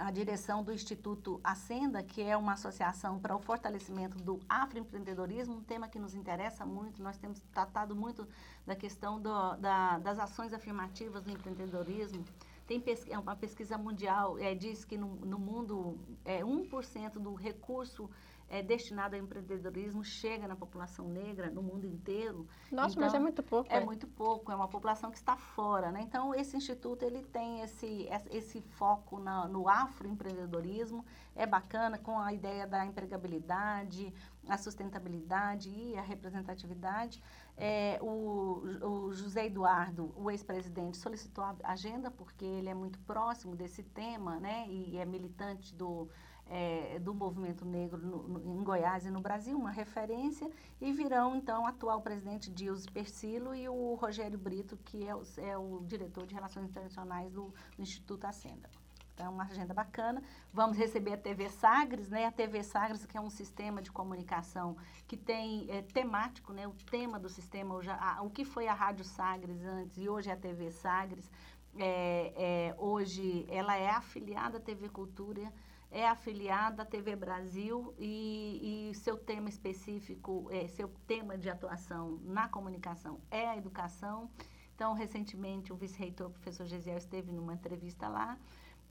a 0.00 0.10
direção 0.10 0.64
do 0.64 0.72
Instituto 0.72 1.38
Ascenda, 1.44 2.02
que 2.02 2.22
é 2.22 2.34
uma 2.34 2.54
associação 2.54 3.18
para 3.18 3.36
o 3.36 3.38
fortalecimento 3.38 4.16
do 4.16 4.40
afroempreendedorismo, 4.48 5.56
um 5.56 5.62
tema 5.62 5.88
que 5.88 5.98
nos 5.98 6.14
interessa 6.14 6.64
muito. 6.64 7.02
Nós 7.02 7.18
temos 7.18 7.38
tratado 7.52 7.94
muito 7.94 8.26
da 8.66 8.74
questão 8.74 9.20
do, 9.20 9.56
da, 9.56 9.98
das 9.98 10.18
ações 10.18 10.54
afirmativas 10.54 11.22
do 11.22 11.30
empreendedorismo. 11.30 12.24
Tem 12.66 12.80
pesquisa, 12.80 13.14
é 13.14 13.18
uma 13.18 13.36
pesquisa 13.36 13.76
mundial, 13.76 14.38
é, 14.38 14.54
diz 14.54 14.86
que 14.86 14.96
no, 14.96 15.16
no 15.16 15.38
mundo 15.38 15.98
é, 16.24 16.40
1% 16.40 17.18
do 17.18 17.34
recurso 17.34 18.08
é, 18.50 18.62
destinado 18.62 19.14
ao 19.14 19.22
empreendedorismo 19.22 20.04
chega 20.04 20.48
na 20.48 20.56
população 20.56 21.08
negra 21.08 21.48
no 21.48 21.62
mundo 21.62 21.86
inteiro. 21.86 22.48
Nossa, 22.70 22.94
então, 22.94 23.04
mas 23.04 23.14
é 23.14 23.18
muito 23.20 23.42
pouco. 23.44 23.72
É, 23.72 23.76
é, 23.76 23.84
muito 23.84 24.08
pouco, 24.08 24.50
é 24.50 24.56
uma 24.56 24.66
população 24.66 25.08
que 25.08 25.16
está 25.16 25.36
fora, 25.36 25.92
né? 25.92 26.02
Então, 26.02 26.34
esse 26.34 26.56
instituto, 26.56 27.04
ele 27.04 27.22
tem 27.22 27.60
esse, 27.60 28.08
esse 28.28 28.60
foco 28.60 29.20
na, 29.20 29.46
no 29.46 29.68
afroempreendedorismo, 29.68 31.06
é 31.36 31.46
bacana 31.46 31.96
com 31.96 32.18
a 32.18 32.32
ideia 32.32 32.66
da 32.66 32.84
empregabilidade, 32.84 34.12
a 34.48 34.58
sustentabilidade 34.58 35.70
e 35.70 35.96
a 35.96 36.02
representatividade. 36.02 37.22
É, 37.56 37.98
o, 38.02 38.62
o, 38.82 39.12
José 39.12 39.46
Eduardo, 39.46 40.12
o 40.16 40.28
ex-presidente, 40.28 40.96
solicitou 40.96 41.44
a 41.44 41.54
agenda 41.62 42.10
porque 42.10 42.44
ele 42.44 42.68
é 42.68 42.74
muito 42.74 42.98
próximo 43.00 43.54
desse 43.54 43.84
tema, 43.84 44.40
né? 44.40 44.66
E 44.68 44.96
é 44.96 45.04
militante 45.04 45.72
do 45.72 46.08
é, 46.50 46.98
do 46.98 47.14
movimento 47.14 47.64
negro 47.64 47.98
no, 47.98 48.28
no, 48.28 48.60
em 48.60 48.64
Goiás 48.64 49.06
e 49.06 49.10
no 49.10 49.20
Brasil, 49.20 49.56
uma 49.56 49.70
referência, 49.70 50.50
e 50.80 50.92
virão, 50.92 51.36
então, 51.36 51.62
o 51.62 51.66
atual 51.66 52.02
presidente 52.02 52.50
Dias 52.50 52.84
Persilo 52.86 53.54
e 53.54 53.68
o 53.68 53.94
Rogério 53.94 54.36
Brito, 54.36 54.76
que 54.76 55.06
é 55.06 55.14
o, 55.14 55.22
é 55.38 55.56
o 55.56 55.80
diretor 55.86 56.26
de 56.26 56.34
Relações 56.34 56.68
Internacionais 56.68 57.32
do, 57.32 57.54
do 57.76 57.82
Instituto 57.82 58.24
Ascenda. 58.24 58.68
Então, 59.14 59.26
é 59.26 59.28
uma 59.28 59.44
agenda 59.44 59.72
bacana. 59.72 60.22
Vamos 60.52 60.76
receber 60.76 61.12
a 61.12 61.16
TV 61.16 61.50
Sagres, 61.50 62.08
né? 62.08 62.24
A 62.24 62.32
TV 62.32 62.62
Sagres, 62.62 63.04
que 63.04 63.16
é 63.16 63.20
um 63.20 63.30
sistema 63.30 63.82
de 63.82 63.92
comunicação 63.92 64.76
que 65.06 65.16
tem 65.16 65.66
é, 65.70 65.82
temático, 65.82 66.52
né? 66.52 66.66
O 66.66 66.72
tema 66.90 67.18
do 67.18 67.28
sistema, 67.28 67.80
já, 67.82 67.96
a, 67.96 68.22
o 68.22 68.30
que 68.30 68.44
foi 68.44 68.66
a 68.66 68.72
Rádio 68.72 69.04
Sagres 69.04 69.62
antes 69.62 69.98
e 69.98 70.08
hoje 70.08 70.30
é 70.30 70.32
a 70.32 70.36
TV 70.36 70.70
Sagres. 70.70 71.30
É, 71.76 72.32
é, 72.34 72.74
hoje 72.78 73.46
ela 73.48 73.76
é 73.76 73.90
afiliada 73.90 74.56
à 74.56 74.60
TV 74.60 74.88
Cultura, 74.88 75.52
é 75.90 76.06
afiliada 76.06 76.82
à 76.82 76.86
TV 76.86 77.16
Brasil 77.16 77.94
e, 77.98 78.90
e 78.90 78.94
seu 78.94 79.16
tema 79.16 79.48
específico, 79.48 80.48
é, 80.50 80.68
seu 80.68 80.88
tema 81.06 81.36
de 81.36 81.50
atuação 81.50 82.20
na 82.22 82.48
comunicação 82.48 83.20
é 83.30 83.48
a 83.48 83.56
educação. 83.56 84.30
Então, 84.74 84.94
recentemente, 84.94 85.72
o 85.72 85.76
vice-reitor, 85.76 86.30
professor 86.30 86.66
Gesiel, 86.66 86.96
esteve 86.96 87.32
numa 87.32 87.54
entrevista 87.54 88.08
lá 88.08 88.38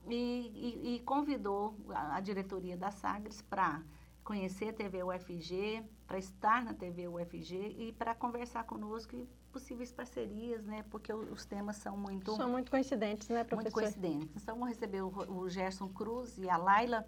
e, 0.06 0.84
e, 0.84 0.94
e 0.94 1.00
convidou 1.00 1.74
a, 1.88 2.16
a, 2.16 2.20
diretoria 2.20 2.76
da 2.76 2.90
Sagres 2.90 3.40
para 3.42 3.82
conhecer 4.22 4.68
a 4.68 4.72
TV 4.72 5.02
UFG, 5.02 5.82
para 6.06 6.18
estar 6.18 6.62
na 6.62 6.74
TV 6.74 7.08
UFG 7.08 7.76
e 7.78 7.92
para 7.92 8.14
conversar 8.14 8.64
conosco 8.64 9.16
e 9.16 9.26
possíveis 9.50 9.92
parcerias, 9.92 10.64
né? 10.64 10.84
Porque 10.90 11.12
os 11.12 11.44
temas 11.44 11.76
são 11.76 11.96
muito... 11.96 12.34
São 12.36 12.50
muito 12.50 12.70
coincidentes, 12.70 13.28
né, 13.28 13.44
professor? 13.44 13.80
Muito 13.80 13.92
coincidentes. 13.92 14.42
Então, 14.42 14.54
vamos 14.56 14.70
receber 14.70 15.02
o, 15.02 15.08
o 15.08 15.48
Gerson 15.48 15.88
Cruz 15.88 16.38
e 16.38 16.48
a 16.48 16.56
Laila 16.56 17.06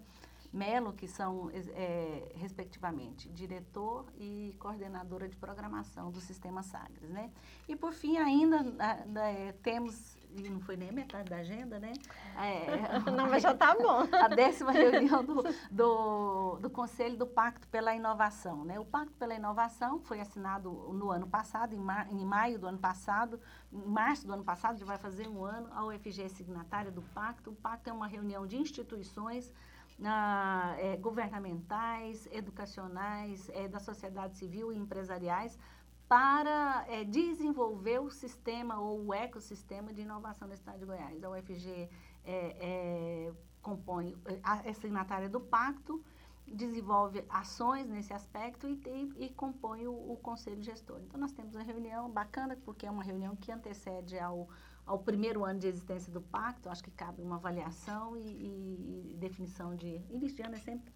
Melo, 0.53 0.93
que 0.93 1.07
são, 1.07 1.49
é, 1.51 2.31
respectivamente, 2.35 3.27
diretor 3.29 4.05
e 4.15 4.55
coordenadora 4.59 5.27
de 5.27 5.35
programação 5.35 6.11
do 6.11 6.21
Sistema 6.21 6.61
Sagres, 6.61 7.09
né? 7.09 7.31
E, 7.67 7.75
por 7.75 7.91
fim, 7.91 8.17
ainda 8.17 8.63
é, 9.19 9.51
temos 9.63 10.15
e 10.35 10.49
não 10.49 10.59
foi 10.59 10.75
nem 10.75 10.89
a 10.89 10.91
metade 10.91 11.29
da 11.29 11.37
agenda, 11.37 11.79
né? 11.79 11.93
É, 12.37 12.99
não, 13.11 13.29
mas 13.29 13.43
já 13.43 13.51
está 13.51 13.75
bom. 13.75 14.07
A 14.11 14.27
décima 14.27 14.71
reunião 14.71 15.23
do, 15.23 15.43
do, 15.71 16.59
do, 16.59 16.69
Conselho 16.69 17.17
do 17.17 17.27
Pacto 17.27 17.67
pela 17.67 17.95
Inovação. 17.95 18.65
Né? 18.65 18.79
O 18.79 18.85
Pacto 18.85 19.13
pela 19.13 19.33
Inovação 19.35 19.99
foi 19.99 20.19
assinado 20.19 20.69
no 20.71 21.11
ano 21.11 21.27
passado, 21.27 21.73
em, 21.73 21.79
mar, 21.79 22.07
em 22.11 22.25
maio 22.25 22.57
do 22.57 22.67
ano 22.67 22.79
passado, 22.79 23.39
em 23.71 23.85
março 23.85 24.25
do 24.25 24.33
ano 24.33 24.43
passado, 24.43 24.77
já 24.77 24.85
vai 24.85 24.97
fazer 24.97 25.27
um 25.27 25.43
ano, 25.43 25.69
a 25.71 25.85
UFG 25.85 26.23
é 26.23 26.29
signatária 26.29 26.91
do 26.91 27.01
Pacto. 27.01 27.51
O 27.51 27.55
Pacto 27.55 27.89
é 27.89 27.93
uma 27.93 28.07
reunião 28.07 28.47
de 28.47 28.57
instituições 28.57 29.53
ah, 30.03 30.75
é, 30.77 30.97
governamentais, 30.97 32.27
educacionais, 32.31 33.49
é, 33.53 33.67
da 33.67 33.79
sociedade 33.79 34.37
civil 34.37 34.71
e 34.71 34.77
empresariais, 34.77 35.57
para 36.13 36.85
é, 36.89 37.03
desenvolver 37.03 37.97
o 37.97 38.11
sistema 38.11 38.79
ou 38.79 39.07
o 39.07 39.13
ecossistema 39.15 39.91
de 39.91 40.01
inovação 40.01 40.47
da 40.47 40.55
cidade 40.55 40.77
de 40.77 40.85
Goiás. 40.85 41.23
A 41.23 41.29
UFG 41.31 41.89
é, 42.23 42.55
é, 42.59 43.33
compõe, 43.63 44.15
é 44.63 44.73
signatária 44.73 45.27
do 45.27 45.39
pacto, 45.39 46.03
desenvolve 46.45 47.25
ações 47.27 47.89
nesse 47.89 48.13
aspecto 48.13 48.67
e, 48.67 48.79
e, 48.85 49.25
e 49.25 49.29
compõe 49.29 49.87
o, 49.87 50.11
o, 50.11 50.15
conselho 50.17 50.61
gestor. 50.61 50.99
Então, 51.01 51.19
nós 51.19 51.31
temos 51.31 51.55
uma 51.55 51.63
reunião 51.63 52.07
bacana, 52.11 52.55
porque 52.63 52.85
é 52.85 52.91
uma 52.91 53.03
reunião 53.03 53.35
que 53.35 53.51
antecede 53.51 54.19
ao, 54.19 54.47
ao 54.85 54.99
primeiro 54.99 55.45
ano 55.45 55.59
de 55.59 55.67
existência 55.67 56.11
do 56.11 56.21
pacto, 56.21 56.69
acho 56.69 56.83
que 56.83 56.91
cabe 56.91 57.21
uma 57.21 57.37
avaliação 57.37 58.17
e, 58.17 59.11
e, 59.11 59.15
definição 59.17 59.75
de... 59.75 60.01
Início 60.09 60.37
de 60.37 60.43
ano 60.43 60.55
é 60.55 60.59
sempre 60.59 60.91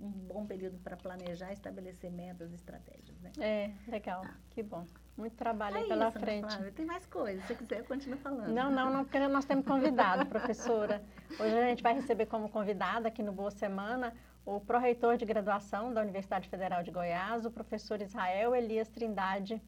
um 0.00 0.10
bom 0.10 0.46
período 0.46 0.78
para 0.78 0.96
planejar, 0.96 1.52
estabelecer 1.52 2.10
metas 2.10 2.50
e 2.50 2.54
estratégias, 2.54 3.20
né? 3.20 3.30
É, 3.38 3.70
legal, 3.90 4.22
ah. 4.24 4.34
que 4.50 4.62
bom. 4.62 4.86
Muito 5.18 5.36
trabalho 5.36 5.76
é 5.76 5.80
aí 5.80 5.88
pela 5.88 6.08
isso, 6.08 6.18
frente. 6.18 6.46
Flávia, 6.46 6.72
tem 6.72 6.86
mais 6.86 7.04
coisas, 7.06 7.44
se 7.44 7.54
quiser 7.54 7.80
eu 7.80 7.84
continuo 7.84 8.18
falando. 8.18 8.48
Não, 8.48 8.70
não, 8.70 8.90
não, 8.90 9.04
porque 9.04 9.18
nós 9.28 9.44
temos 9.44 9.66
convidado, 9.66 10.24
professora. 10.24 11.02
Hoje 11.38 11.58
a 11.58 11.68
gente 11.68 11.82
vai 11.82 11.92
receber 11.92 12.24
como 12.24 12.48
convidada 12.48 13.08
aqui 13.08 13.22
no 13.22 13.32
Boa 13.32 13.50
Semana 13.50 14.14
o 14.46 14.58
pró-reitor 14.60 15.18
de 15.18 15.26
graduação 15.26 15.92
da 15.92 16.00
Universidade 16.00 16.48
Federal 16.48 16.82
de 16.82 16.90
Goiás, 16.90 17.44
o 17.44 17.50
professor 17.50 18.00
Israel 18.00 18.54
Elias 18.54 18.88
Trindade. 18.88 19.60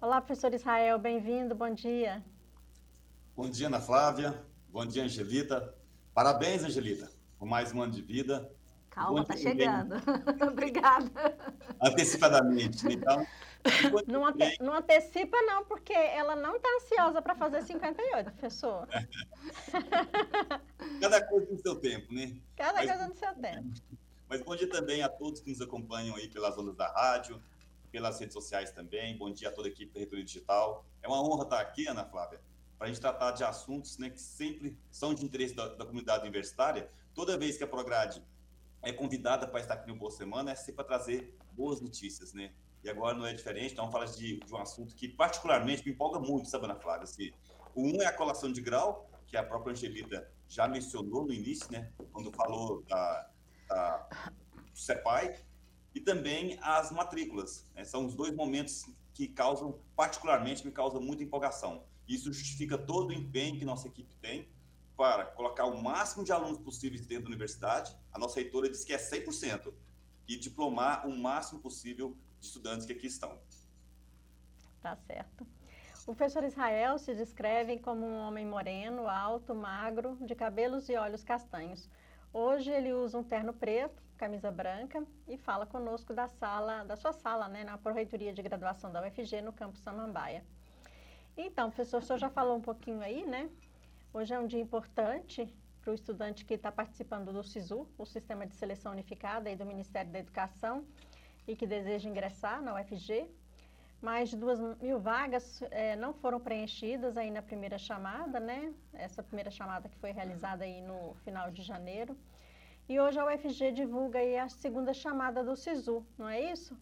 Olá, 0.00 0.20
professor 0.20 0.54
Israel, 0.54 0.98
bem-vindo, 0.98 1.54
bom 1.54 1.68
dia. 1.68 2.24
Bom 3.38 3.48
dia, 3.48 3.68
Ana 3.68 3.80
Flávia. 3.80 4.44
Bom 4.68 4.84
dia, 4.84 5.04
Angelita. 5.04 5.72
Parabéns, 6.12 6.64
Angelita, 6.64 7.08
por 7.38 7.46
mais 7.46 7.72
um 7.72 7.80
ano 7.80 7.92
de 7.92 8.02
vida. 8.02 8.52
Calma, 8.90 9.24
tá 9.24 9.36
chegando. 9.36 9.94
Obrigada. 10.50 11.38
Antecipadamente, 11.80 12.84
então. 12.92 13.24
Não, 14.08 14.26
ante, 14.26 14.60
não, 14.60 14.74
antecipa, 14.74 15.36
não, 15.42 15.64
porque 15.64 15.92
ela 15.92 16.36
não 16.36 16.56
está 16.56 16.68
ansiosa 16.76 17.20
para 17.20 17.34
fazer 17.34 17.62
58, 17.62 18.30
professor. 18.32 18.88
Cada 21.00 21.26
coisa 21.26 21.50
no 21.50 21.58
seu 21.58 21.76
tempo, 21.76 22.14
né? 22.14 22.36
Cada 22.56 22.74
Mas, 22.74 22.88
coisa 22.88 23.08
no 23.08 23.14
seu 23.14 23.34
tempo. 23.34 23.68
Mas 24.28 24.42
bom 24.42 24.56
dia 24.56 24.70
também 24.70 25.02
a 25.02 25.08
todos 25.08 25.40
que 25.40 25.50
nos 25.50 25.60
acompanham 25.60 26.16
aí 26.16 26.28
pelas 26.28 26.56
ondas 26.56 26.76
da 26.76 26.90
rádio, 26.92 27.42
pelas 27.90 28.18
redes 28.18 28.32
sociais 28.32 28.70
também. 28.70 29.18
Bom 29.18 29.30
dia 29.30 29.48
a 29.48 29.52
toda 29.52 29.68
a 29.68 29.70
equipe 29.70 29.92
da 29.92 29.98
Reitoria 29.98 30.24
Digital. 30.24 30.86
É 31.02 31.08
uma 31.08 31.20
honra 31.20 31.42
estar 31.42 31.60
aqui, 31.60 31.88
Ana 31.88 32.04
Flávia, 32.04 32.40
para 32.78 32.86
a 32.86 32.88
gente 32.88 33.00
tratar 33.00 33.32
de 33.32 33.42
assuntos 33.42 33.98
né, 33.98 34.08
que 34.08 34.20
sempre 34.20 34.78
são 34.90 35.12
de 35.12 35.24
interesse 35.24 35.54
da, 35.54 35.68
da 35.74 35.84
comunidade 35.84 36.22
universitária. 36.22 36.88
Toda 37.12 37.36
vez 37.36 37.56
que 37.56 37.64
a 37.64 37.66
Prograde 37.66 38.22
é 38.80 38.92
convidada 38.92 39.46
para 39.48 39.60
estar 39.60 39.74
aqui 39.74 39.88
no 39.88 39.96
Boa 39.96 40.12
Semana, 40.12 40.52
é 40.52 40.54
sempre 40.54 40.74
para 40.74 40.84
trazer 40.84 41.36
boas 41.52 41.80
notícias, 41.80 42.32
né? 42.32 42.52
E 42.84 42.88
agora 42.88 43.16
não 43.16 43.26
é 43.26 43.32
diferente, 43.32 43.72
então 43.72 43.90
falar 43.90 44.04
de, 44.04 44.38
de 44.38 44.54
um 44.54 44.58
assunto 44.58 44.94
que 44.94 45.08
particularmente 45.08 45.84
me 45.84 45.92
empolga 45.92 46.20
muito, 46.20 46.48
sabe, 46.48 46.66
Ana 46.66 46.76
Flávia? 46.76 47.02
Assim, 47.02 47.32
o 47.74 47.82
um 47.82 48.00
é 48.00 48.06
a 48.06 48.12
colação 48.12 48.52
de 48.52 48.60
grau, 48.60 49.10
que 49.26 49.36
a 49.36 49.42
própria 49.42 49.72
Angelita 49.72 50.30
já 50.48 50.68
mencionou 50.68 51.26
no 51.26 51.32
início, 51.32 51.70
né? 51.72 51.92
Quando 52.12 52.30
falou 52.32 52.82
da, 52.84 53.30
da 53.68 54.08
CEPAI, 54.72 55.36
e 55.92 56.00
também 56.00 56.56
as 56.62 56.92
matrículas. 56.92 57.66
Né? 57.74 57.84
São 57.84 58.06
os 58.06 58.14
dois 58.14 58.32
momentos 58.34 58.86
que 59.12 59.26
causam, 59.26 59.80
particularmente, 59.96 60.64
me 60.64 60.70
causam 60.70 61.00
muita 61.00 61.24
empolgação. 61.24 61.82
Isso 62.08 62.32
justifica 62.32 62.78
todo 62.78 63.10
o 63.10 63.12
empenho 63.12 63.58
que 63.58 63.64
nossa 63.64 63.86
equipe 63.86 64.14
tem 64.16 64.48
para 64.96 65.26
colocar 65.26 65.66
o 65.66 65.80
máximo 65.80 66.24
de 66.24 66.32
alunos 66.32 66.58
possíveis 66.58 67.06
dentro 67.06 67.24
da 67.24 67.28
universidade. 67.28 67.96
A 68.12 68.18
nossa 68.18 68.40
reitora 68.40 68.68
diz 68.68 68.82
que 68.82 68.92
é 68.92 68.98
100%. 68.98 69.72
E 70.26 70.36
diplomar 70.36 71.06
o 71.06 71.16
máximo 71.16 71.60
possível 71.60 72.16
de 72.40 72.46
estudantes 72.46 72.86
que 72.86 72.92
aqui 72.92 73.06
estão. 73.06 73.38
Tá 74.80 74.96
certo. 74.96 75.46
O 76.02 76.14
professor 76.14 76.42
Israel 76.42 76.98
se 76.98 77.14
descreve 77.14 77.78
como 77.78 78.06
um 78.06 78.16
homem 78.16 78.46
moreno, 78.46 79.08
alto, 79.08 79.54
magro, 79.54 80.16
de 80.20 80.34
cabelos 80.34 80.88
e 80.88 80.96
olhos 80.96 81.22
castanhos. 81.22 81.88
Hoje 82.32 82.70
ele 82.70 82.92
usa 82.92 83.18
um 83.18 83.22
terno 83.22 83.52
preto, 83.52 84.02
camisa 84.16 84.50
branca 84.50 85.06
e 85.26 85.36
fala 85.36 85.66
conosco 85.66 86.14
da 86.14 86.28
sala, 86.28 86.84
da 86.84 86.96
sua 86.96 87.12
sala, 87.12 87.48
né, 87.48 87.64
na 87.64 87.78
Proreitoria 87.78 88.32
de 88.32 88.42
Graduação 88.42 88.90
da 88.90 89.06
UFG 89.06 89.42
no 89.42 89.52
campus 89.52 89.80
Samambaia. 89.80 90.44
Então, 91.40 91.70
professor, 91.70 92.02
o 92.02 92.04
senhor 92.04 92.18
já 92.18 92.28
falou 92.28 92.56
um 92.56 92.60
pouquinho 92.60 93.00
aí, 93.00 93.24
né? 93.24 93.48
Hoje 94.12 94.34
é 94.34 94.40
um 94.40 94.46
dia 94.48 94.60
importante 94.60 95.48
para 95.80 95.92
o 95.92 95.94
estudante 95.94 96.44
que 96.44 96.54
está 96.54 96.72
participando 96.72 97.32
do 97.32 97.44
SISU, 97.44 97.86
o 97.96 98.04
Sistema 98.04 98.44
de 98.44 98.56
Seleção 98.56 98.90
Unificada 98.90 99.48
aí 99.48 99.54
do 99.54 99.64
Ministério 99.64 100.10
da 100.10 100.18
Educação, 100.18 100.84
e 101.46 101.54
que 101.54 101.64
deseja 101.64 102.08
ingressar 102.08 102.60
na 102.60 102.74
UFG. 102.74 103.30
Mais 104.02 104.30
de 104.30 104.36
duas 104.36 104.58
mil 104.80 104.98
vagas 104.98 105.62
é, 105.70 105.94
não 105.94 106.12
foram 106.12 106.40
preenchidas 106.40 107.16
aí 107.16 107.30
na 107.30 107.40
primeira 107.40 107.78
chamada, 107.78 108.40
né? 108.40 108.74
Essa 108.92 109.22
primeira 109.22 109.50
chamada 109.52 109.88
que 109.88 109.96
foi 109.98 110.10
realizada 110.10 110.64
aí 110.64 110.82
no 110.82 111.14
final 111.22 111.52
de 111.52 111.62
janeiro. 111.62 112.18
E 112.88 112.98
hoje 112.98 113.16
a 113.16 113.24
UFG 113.24 113.70
divulga 113.70 114.18
aí 114.18 114.36
a 114.36 114.48
segunda 114.48 114.92
chamada 114.92 115.44
do 115.44 115.54
SISU, 115.54 116.04
não 116.18 116.28
é 116.28 116.40
isso? 116.50 116.76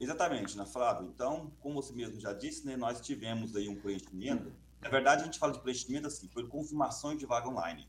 Exatamente, 0.00 0.54
Ana 0.54 0.64
Flávia. 0.64 1.06
Então, 1.06 1.52
como 1.60 1.82
você 1.82 1.92
mesmo 1.92 2.18
já 2.18 2.32
disse, 2.32 2.66
né, 2.66 2.74
nós 2.74 3.02
tivemos 3.02 3.54
aí 3.54 3.68
um 3.68 3.78
preenchimento. 3.78 4.50
Na 4.80 4.88
verdade, 4.88 5.20
a 5.22 5.26
gente 5.26 5.38
fala 5.38 5.52
de 5.52 5.60
preenchimento 5.60 6.06
assim, 6.06 6.26
foi 6.28 6.48
confirmações 6.48 7.18
de 7.18 7.26
vaga 7.26 7.46
online. 7.48 7.86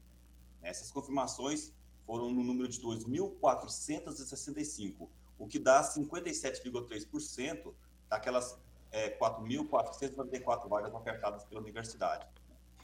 Essas 0.62 0.91
confirmações 0.91 1.74
foram 2.06 2.30
no 2.30 2.43
número 2.43 2.67
de 2.67 2.82
2.465, 2.82 5.08
o 5.39 5.47
que 5.47 5.58
dá 5.58 5.82
57,3% 5.82 7.74
daquelas 8.10 8.60
é, 8.91 9.17
4.494 9.17 10.67
vagas 10.67 10.93
ofertadas 10.93 11.45
pela 11.45 11.62
universidade. 11.62 12.28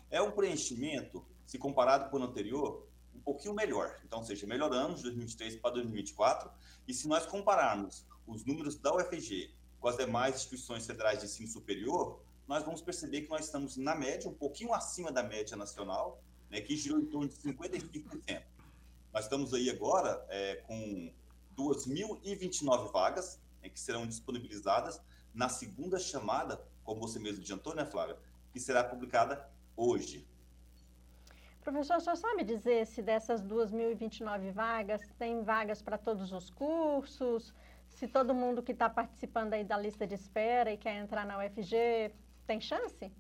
É 0.09 0.21
um 0.21 0.31
preenchimento, 0.31 1.25
se 1.45 1.57
comparado 1.57 2.09
com 2.09 2.17
o 2.17 2.23
anterior, 2.23 2.87
um 3.13 3.19
pouquinho 3.19 3.53
melhor. 3.53 3.99
Então, 4.05 4.19
ou 4.19 4.25
seja, 4.25 4.47
melhoramos 4.47 4.99
de 4.99 5.03
2023 5.03 5.57
para 5.57 5.71
2024. 5.71 6.49
E 6.87 6.93
se 6.93 7.09
nós 7.09 7.25
compararmos 7.25 8.05
os 8.27 8.45
números 8.45 8.75
da 8.75 8.93
UFG 8.93 9.51
com 9.79 9.87
as 9.87 9.97
demais 9.97 10.35
instituições 10.35 10.85
federais 10.85 11.19
de 11.19 11.25
ensino 11.25 11.47
superior, 11.47 12.19
nós 12.47 12.63
vamos 12.63 12.81
perceber 12.81 13.21
que 13.21 13.29
nós 13.29 13.45
estamos 13.45 13.77
na 13.77 13.95
média, 13.95 14.29
um 14.29 14.33
pouquinho 14.33 14.73
acima 14.73 15.11
da 15.11 15.23
média 15.23 15.55
nacional, 15.55 16.21
né, 16.49 16.61
que 16.61 16.75
girou 16.75 16.99
em 16.99 17.05
torno 17.05 17.27
de 17.27 17.35
55%. 17.35 18.43
Nós 19.13 19.25
estamos 19.25 19.53
aí 19.53 19.69
agora 19.69 20.25
é, 20.29 20.55
com 20.67 21.11
2.029 21.57 22.91
vagas 22.91 23.39
né, 23.61 23.69
que 23.69 23.79
serão 23.79 24.05
disponibilizadas 24.05 25.01
na 25.33 25.49
segunda 25.49 25.99
chamada, 25.99 26.61
como 26.83 27.01
você 27.01 27.19
mesmo 27.19 27.41
adiantou, 27.41 27.75
né, 27.75 27.85
Flávia? 27.85 28.17
Que 28.51 28.59
será 28.59 28.83
publicada 28.83 29.49
hoje. 29.75 30.25
Professor, 31.61 31.99
senhor 31.99 32.15
sabe 32.15 32.43
dizer 32.45 32.87
se 32.87 33.01
dessas 33.01 33.43
2.029 33.43 34.51
vagas, 34.51 35.01
tem 35.19 35.43
vagas 35.43 35.81
para 35.81 35.97
todos 35.97 36.31
os 36.31 36.49
cursos? 36.49 37.53
Se 37.97 38.07
todo 38.07 38.31
mundo 38.31 38.61
que 38.61 38.73
está 38.73 38.87
participando 38.87 39.53
aí 39.53 39.63
da 39.63 39.75
lista 39.75 40.05
de 40.05 40.13
espera 40.13 40.71
e 40.71 40.77
quer 40.77 40.97
entrar 40.97 41.25
na 41.25 41.39
UFG 41.39 42.13
tem 42.45 42.61
chance? 42.61 43.11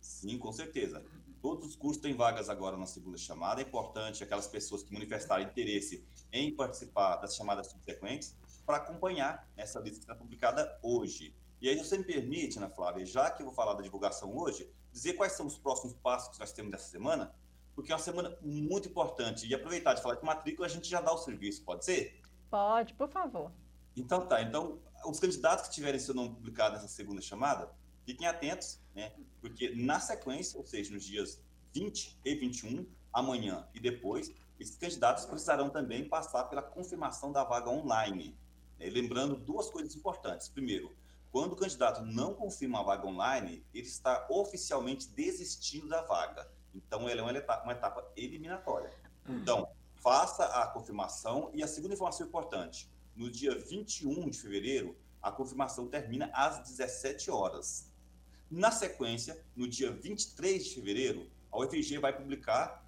Sim, 0.00 0.38
com 0.38 0.52
certeza. 0.52 1.04
Todos 1.42 1.66
os 1.66 1.74
cursos 1.74 2.00
têm 2.00 2.14
vagas 2.14 2.48
agora 2.48 2.76
na 2.76 2.86
segunda 2.86 3.18
chamada. 3.18 3.60
É 3.60 3.64
importante 3.64 4.22
aquelas 4.22 4.46
pessoas 4.46 4.84
que 4.84 4.92
manifestaram 4.92 5.42
interesse 5.42 6.06
em 6.32 6.54
participar 6.54 7.16
das 7.16 7.34
chamadas 7.34 7.66
subsequentes 7.66 8.36
para 8.64 8.76
acompanhar 8.76 9.44
essa 9.56 9.80
lista 9.80 9.98
que 9.98 10.04
será 10.04 10.14
publicada 10.16 10.78
hoje. 10.84 11.34
E 11.60 11.68
aí, 11.68 11.76
se 11.76 11.84
você 11.84 11.98
me 11.98 12.04
permite, 12.04 12.58
Ana 12.58 12.70
Flávia, 12.70 13.04
já 13.04 13.28
que 13.28 13.42
eu 13.42 13.46
vou 13.46 13.54
falar 13.56 13.74
da 13.74 13.82
divulgação 13.82 14.36
hoje, 14.36 14.72
dizer 14.92 15.14
quais 15.14 15.32
são 15.32 15.46
os 15.46 15.58
próximos 15.58 15.94
passos 15.94 16.32
que 16.32 16.38
nós 16.38 16.52
temos 16.52 16.70
dessa 16.70 16.88
semana, 16.88 17.34
porque 17.74 17.90
é 17.90 17.94
uma 17.96 18.00
semana 18.00 18.38
muito 18.40 18.88
importante. 18.88 19.48
E 19.48 19.52
aproveitar 19.52 19.94
de 19.94 20.02
falar 20.02 20.14
de 20.14 20.24
matrícula, 20.24 20.66
a 20.66 20.70
gente 20.70 20.88
já 20.88 21.00
dá 21.00 21.12
o 21.12 21.18
serviço, 21.18 21.64
pode 21.64 21.84
ser? 21.84 22.20
Pode, 22.48 22.94
por 22.94 23.08
favor. 23.08 23.50
Então 23.96 24.26
tá, 24.26 24.42
então 24.42 24.78
os 25.06 25.18
candidatos 25.18 25.68
que 25.68 25.74
tiverem 25.74 25.98
seu 25.98 26.14
nome 26.14 26.34
publicado 26.34 26.74
nessa 26.74 26.88
segunda 26.88 27.20
chamada, 27.20 27.70
fiquem 28.04 28.26
atentos, 28.26 28.80
né? 28.94 29.12
Porque 29.40 29.74
na 29.74 29.98
sequência, 30.00 30.58
ou 30.58 30.66
seja, 30.66 30.92
nos 30.92 31.04
dias 31.04 31.40
20 31.72 32.18
e 32.24 32.34
21, 32.34 32.86
amanhã 33.12 33.66
e 33.74 33.80
depois, 33.80 34.32
esses 34.58 34.76
candidatos 34.76 35.24
precisarão 35.24 35.70
também 35.70 36.08
passar 36.08 36.44
pela 36.44 36.62
confirmação 36.62 37.32
da 37.32 37.44
vaga 37.44 37.70
online. 37.70 38.36
Né? 38.78 38.88
Lembrando 38.90 39.36
duas 39.36 39.70
coisas 39.70 39.94
importantes. 39.94 40.48
Primeiro, 40.48 40.94
quando 41.30 41.52
o 41.52 41.56
candidato 41.56 42.02
não 42.02 42.34
confirma 42.34 42.80
a 42.80 42.82
vaga 42.82 43.06
online, 43.06 43.64
ele 43.74 43.86
está 43.86 44.26
oficialmente 44.30 45.08
desistindo 45.08 45.88
da 45.88 46.02
vaga. 46.02 46.50
Então, 46.74 47.08
ela 47.08 47.20
é 47.20 47.24
uma 47.24 47.32
etapa, 47.32 47.62
uma 47.64 47.72
etapa 47.72 48.10
eliminatória. 48.16 48.90
Então, 49.28 49.68
faça 49.96 50.44
a 50.44 50.66
confirmação. 50.68 51.50
E 51.52 51.62
a 51.62 51.66
segunda 51.66 51.94
informação 51.94 52.26
importante: 52.26 52.90
no 53.16 53.30
dia 53.30 53.58
21 53.58 54.28
de 54.28 54.38
fevereiro, 54.38 54.96
a 55.22 55.32
confirmação 55.32 55.88
termina 55.88 56.30
às 56.32 56.62
17 56.68 57.30
horas. 57.30 57.90
Na 58.50 58.70
sequência, 58.70 59.42
no 59.56 59.66
dia 59.66 59.90
23 59.90 60.64
de 60.64 60.74
fevereiro, 60.74 61.28
a 61.50 61.58
UFG 61.58 61.98
vai 61.98 62.16
publicar 62.16 62.86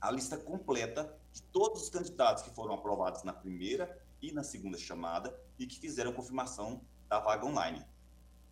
a 0.00 0.10
lista 0.10 0.36
completa 0.36 1.18
de 1.32 1.42
todos 1.42 1.82
os 1.82 1.90
candidatos 1.90 2.44
que 2.44 2.50
foram 2.50 2.74
aprovados 2.74 3.24
na 3.24 3.32
primeira 3.32 4.00
e 4.22 4.32
na 4.32 4.42
segunda 4.42 4.78
chamada 4.78 5.38
e 5.58 5.66
que 5.66 5.78
fizeram 5.78 6.12
confirmação 6.12 6.80
da 7.08 7.18
vaga 7.18 7.44
online. 7.44 7.84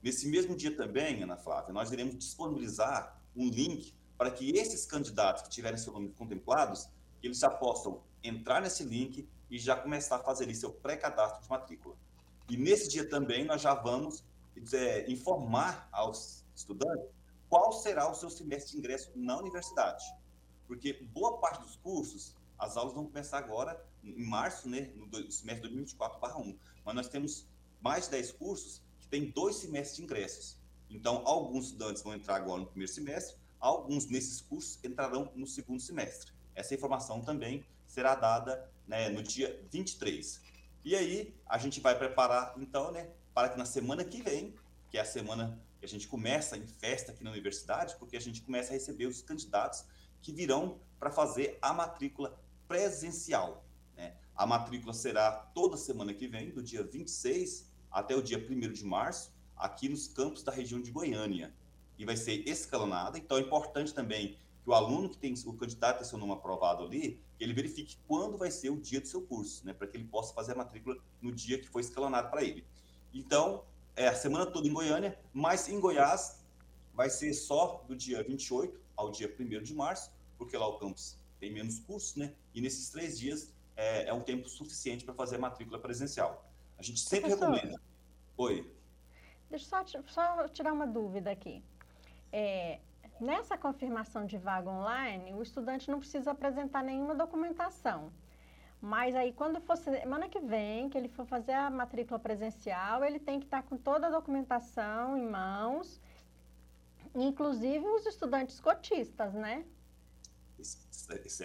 Nesse 0.03 0.29
mesmo 0.29 0.55
dia 0.55 0.77
também, 0.77 1.23
Ana 1.23 1.37
Flávia, 1.37 1.73
nós 1.73 1.91
iremos 1.93 2.19
disponibilizar 2.19 3.23
um 3.35 3.49
link 3.49 3.95
para 4.19 4.31
que 4.31 4.51
esses 4.51 4.85
candidatos 4.85 5.43
que 5.43 5.49
tiverem 5.49 5.79
seu 5.79 5.93
nome 5.93 6.11
contemplados, 6.11 6.89
eles 7.23 7.39
já 7.39 7.49
possam 7.49 8.03
entrar 8.23 8.61
nesse 8.61 8.85
link 8.85 9.29
e 9.55 9.59
já 9.61 9.77
começar 9.77 10.17
a 10.17 10.19
fazer 10.19 10.53
seu 10.53 10.73
pré-cadastro 10.73 11.41
de 11.41 11.49
matrícula. 11.49 11.95
E 12.51 12.57
nesse 12.57 12.89
dia 12.89 13.09
também 13.09 13.45
nós 13.45 13.63
já 13.63 13.73
vamos 13.73 14.25
é, 14.73 15.09
informar 15.09 15.89
aos 15.93 16.45
estudantes 16.57 17.07
qual 17.49 17.71
será 17.73 18.11
o 18.11 18.17
seu 18.17 18.29
semestre 18.29 18.73
de 18.73 18.79
ingresso 18.79 19.13
na 19.15 19.39
universidade. 19.39 20.05
Porque 20.67 20.93
boa 21.13 21.39
parte 21.39 21.61
dos 21.61 21.77
cursos, 21.77 22.35
as 22.59 22.77
aulas 22.77 22.95
vão 22.95 23.07
começar 23.07 23.39
agora 23.39 23.81
em 24.03 24.25
março, 24.25 24.69
né, 24.69 24.91
no 24.97 25.07
semestre 25.31 25.69
2024/1. 25.69 26.59
Mas 26.85 26.95
nós 26.97 27.09
temos 27.09 27.47
mais 27.81 28.07
de 28.07 28.11
10 28.11 28.33
cursos 28.33 28.83
que 28.99 29.07
têm 29.07 29.31
dois 29.31 29.55
semestres 29.55 29.99
de 29.99 30.03
ingressos. 30.03 30.59
Então, 30.91 31.23
alguns 31.25 31.67
estudantes 31.67 32.03
vão 32.03 32.13
entrar 32.13 32.35
agora 32.35 32.63
no 32.63 32.67
primeiro 32.67 32.93
semestre, 32.93 33.37
alguns 33.61 34.07
nesses 34.07 34.41
cursos 34.41 34.83
entrarão 34.83 35.31
no 35.37 35.47
segundo 35.47 35.81
semestre. 35.81 36.34
Essa 36.55 36.75
informação 36.75 37.21
também 37.21 37.65
será 37.87 38.15
dada 38.15 38.71
né, 38.87 39.09
no 39.09 39.23
dia 39.23 39.61
23. 39.71 40.41
E 40.85 40.95
aí, 40.95 41.35
a 41.47 41.59
gente 41.59 41.81
vai 41.81 41.97
preparar, 41.97 42.55
então, 42.59 42.93
né, 42.93 43.09
para 43.33 43.49
que 43.49 43.59
na 43.59 43.65
semana 43.65 44.05
que 44.05 44.23
vem, 44.23 44.55
que 44.91 44.99
é 44.99 45.01
a 45.01 45.05
semana 45.05 45.59
que 45.79 45.85
a 45.85 45.89
gente 45.89 46.07
começa 46.07 46.57
em 46.57 46.67
festa 46.67 47.13
aqui 47.13 47.25
na 47.25 47.31
universidade, 47.31 47.97
porque 47.99 48.17
a 48.17 48.21
gente 48.21 48.43
começa 48.43 48.71
a 48.71 48.75
receber 48.75 49.07
os 49.07 49.23
candidatos 49.23 49.85
que 50.21 50.33
virão 50.33 50.79
para 50.99 51.11
fazer 51.11 51.59
a 51.61 51.73
matrícula 51.73 52.39
presencial. 52.69 53.65
Né? 53.97 54.15
A 54.35 54.47
matrícula 54.47 54.93
será 54.93 55.33
toda 55.33 55.77
semana 55.77 56.15
que 56.15 56.27
vem, 56.27 56.51
do 56.51 56.63
dia 56.63 56.83
26 56.83 57.71
até 57.91 58.15
o 58.15 58.23
dia 58.23 58.39
1 58.39 58.73
de 58.73 58.85
março, 58.85 59.33
aqui 59.57 59.89
nos 59.89 60.09
campos 60.09 60.43
da 60.43 60.53
região 60.53 60.81
de 60.81 60.91
Goiânia. 60.91 61.55
E 61.97 62.05
vai 62.05 62.17
ser 62.17 62.49
escalonada, 62.49 63.19
então 63.19 63.37
é 63.37 63.41
importante 63.41 63.95
também 63.95 64.39
que 64.65 64.71
o 64.71 64.73
aluno 64.73 65.11
que 65.11 65.19
tem 65.19 65.35
o 65.45 65.53
candidato 65.53 65.99
tem 65.99 66.07
seu 66.09 66.19
nome 66.19 66.33
aprovado 66.33 66.83
ali, 66.83 67.21
ele 67.39 67.53
verifique 67.53 67.99
quando 68.09 68.39
vai 68.39 68.51
ser 68.51 68.71
o 68.71 68.81
dia 68.81 68.99
do 68.99 69.07
seu 69.07 69.21
curso, 69.21 69.65
né, 69.67 69.75
para 69.75 69.87
que 69.87 69.95
ele 69.97 70.07
possa 70.07 70.33
fazer 70.33 70.53
a 70.53 70.55
matrícula 70.57 70.97
no 71.21 71.31
dia 71.31 71.59
que 71.59 71.69
foi 71.69 71.83
escalonado 71.83 72.31
para 72.31 72.43
ele. 72.43 72.65
Então, 73.13 73.65
é 73.95 74.09
a 74.09 74.15
semana 74.15 74.47
toda 74.47 74.67
em 74.67 74.73
Goiânia, 74.73 75.19
mas 75.35 75.69
em 75.69 75.79
Goiás 75.79 76.43
vai 76.95 77.11
ser 77.11 77.35
só 77.35 77.85
do 77.87 77.95
dia 77.95 78.23
28 78.23 78.81
ao 78.97 79.11
dia 79.11 79.33
1 79.39 79.63
de 79.63 79.75
março, 79.75 80.11
porque 80.39 80.57
lá 80.57 80.67
o 80.67 80.79
campus 80.79 81.19
tem 81.39 81.53
menos 81.53 81.79
cursos, 81.81 82.17
né? 82.17 82.35
E 82.55 82.61
nesses 82.61 82.89
três 82.89 83.19
dias 83.19 83.53
é, 83.77 84.09
é 84.09 84.15
um 84.15 84.23
tempo 84.23 84.49
suficiente 84.49 85.05
para 85.05 85.13
fazer 85.13 85.37
a 85.37 85.39
matrícula 85.39 85.79
presencial. 85.79 86.51
A 86.79 86.83
gente 86.83 87.01
sempre 87.01 87.29
Professor, 87.29 87.51
recomenda. 87.53 87.81
Oi. 88.39 88.73
Deixa 89.51 89.67
eu 89.95 90.03
só, 90.09 90.09
só 90.09 90.49
tirar 90.49 90.73
uma 90.73 90.87
dúvida 90.87 91.31
aqui. 91.31 91.63
É, 92.33 92.81
nessa 93.21 93.57
confirmação 93.57 94.27
de 94.27 94.37
vaga 94.37 94.71
online, 94.71 95.35
o 95.35 95.43
estudante 95.43 95.91
não 95.91 95.99
precisa 95.99 96.31
apresentar 96.31 96.83
nenhuma 96.83 97.15
documentação. 97.15 98.13
Mas 98.81 99.15
aí, 99.15 99.33
quando 99.33 99.61
for 99.63 99.77
semana 99.77 100.29
que 100.29 100.41
vem, 100.41 100.91
que 100.91 100.99
ele 100.99 101.09
for 101.09 101.25
fazer 101.25 101.53
a 101.53 101.71
matrícula 101.71 102.19
presencial, 102.19 103.03
ele 103.03 103.19
tem 103.19 103.41
que 103.41 103.47
estar 103.47 103.63
com 103.63 103.79
toda 103.79 104.09
a 104.09 104.11
documentação 104.11 105.17
em 105.17 105.27
mãos, 105.27 106.01
inclusive 107.15 107.87
os 107.87 108.05
estudantes 108.05 108.61
cotistas, 108.61 109.33
né? 109.33 109.65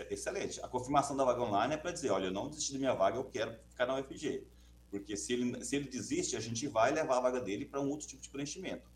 Excelente. 0.09 0.59
A 0.61 0.67
confirmação 0.67 1.15
da 1.15 1.23
vaga 1.23 1.41
online 1.41 1.73
é 1.75 1.77
para 1.77 1.91
dizer, 1.91 2.09
olha, 2.09 2.25
eu 2.25 2.31
não 2.31 2.49
desisti 2.49 2.73
da 2.73 2.79
minha 2.79 2.93
vaga, 2.93 3.17
eu 3.17 3.25
quero 3.25 3.57
ficar 3.69 3.85
na 3.85 3.95
UFG. 3.99 4.45
Porque 4.89 5.15
se 5.15 5.33
ele, 5.33 5.63
se 5.63 5.75
ele 5.75 5.87
desiste, 5.87 6.35
a 6.35 6.39
gente 6.39 6.67
vai 6.67 6.91
levar 6.91 7.17
a 7.17 7.21
vaga 7.21 7.39
dele 7.39 7.65
para 7.65 7.79
um 7.79 7.89
outro 7.89 8.07
tipo 8.07 8.21
de 8.21 8.29
preenchimento. 8.29 8.89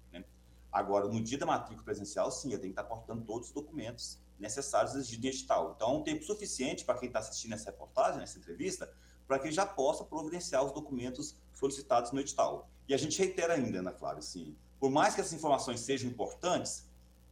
Agora, 0.74 1.08
no 1.08 1.22
dia 1.22 1.38
da 1.38 1.46
matrícula 1.46 1.86
presencial, 1.86 2.32
sim, 2.32 2.48
ele 2.48 2.58
tem 2.58 2.74
que 2.74 2.80
estar 2.80 2.84
portando 2.84 3.24
todos 3.24 3.50
os 3.50 3.54
documentos 3.54 4.18
necessários 4.40 4.96
exigidos 4.96 5.26
em 5.26 5.28
edital. 5.28 5.74
Então, 5.76 5.92
é 5.92 5.98
um 5.98 6.04
tempo 6.04 6.24
suficiente 6.24 6.84
para 6.84 6.98
quem 6.98 7.08
está 7.08 7.20
assistindo 7.20 7.54
essa 7.54 7.70
reportagem, 7.70 8.24
essa 8.24 8.40
entrevista, 8.40 8.92
para 9.28 9.38
que 9.38 9.52
já 9.52 9.68
possa 9.68 10.04
providenciar 10.04 10.66
os 10.66 10.72
documentos 10.72 11.36
solicitados 11.54 12.12
no 12.12 12.20
edital. 12.20 12.68
E 12.88 12.94
a 12.94 12.98
gente 12.98 13.20
reitera 13.20 13.54
ainda, 13.54 13.80
Ana 13.80 13.92
Flávia, 13.92 14.20
assim, 14.20 14.58
por 14.80 14.90
mais 14.90 15.14
que 15.14 15.22
essas 15.22 15.34
informações 15.34 15.80
sejam 15.80 16.10
importantes, 16.10 16.90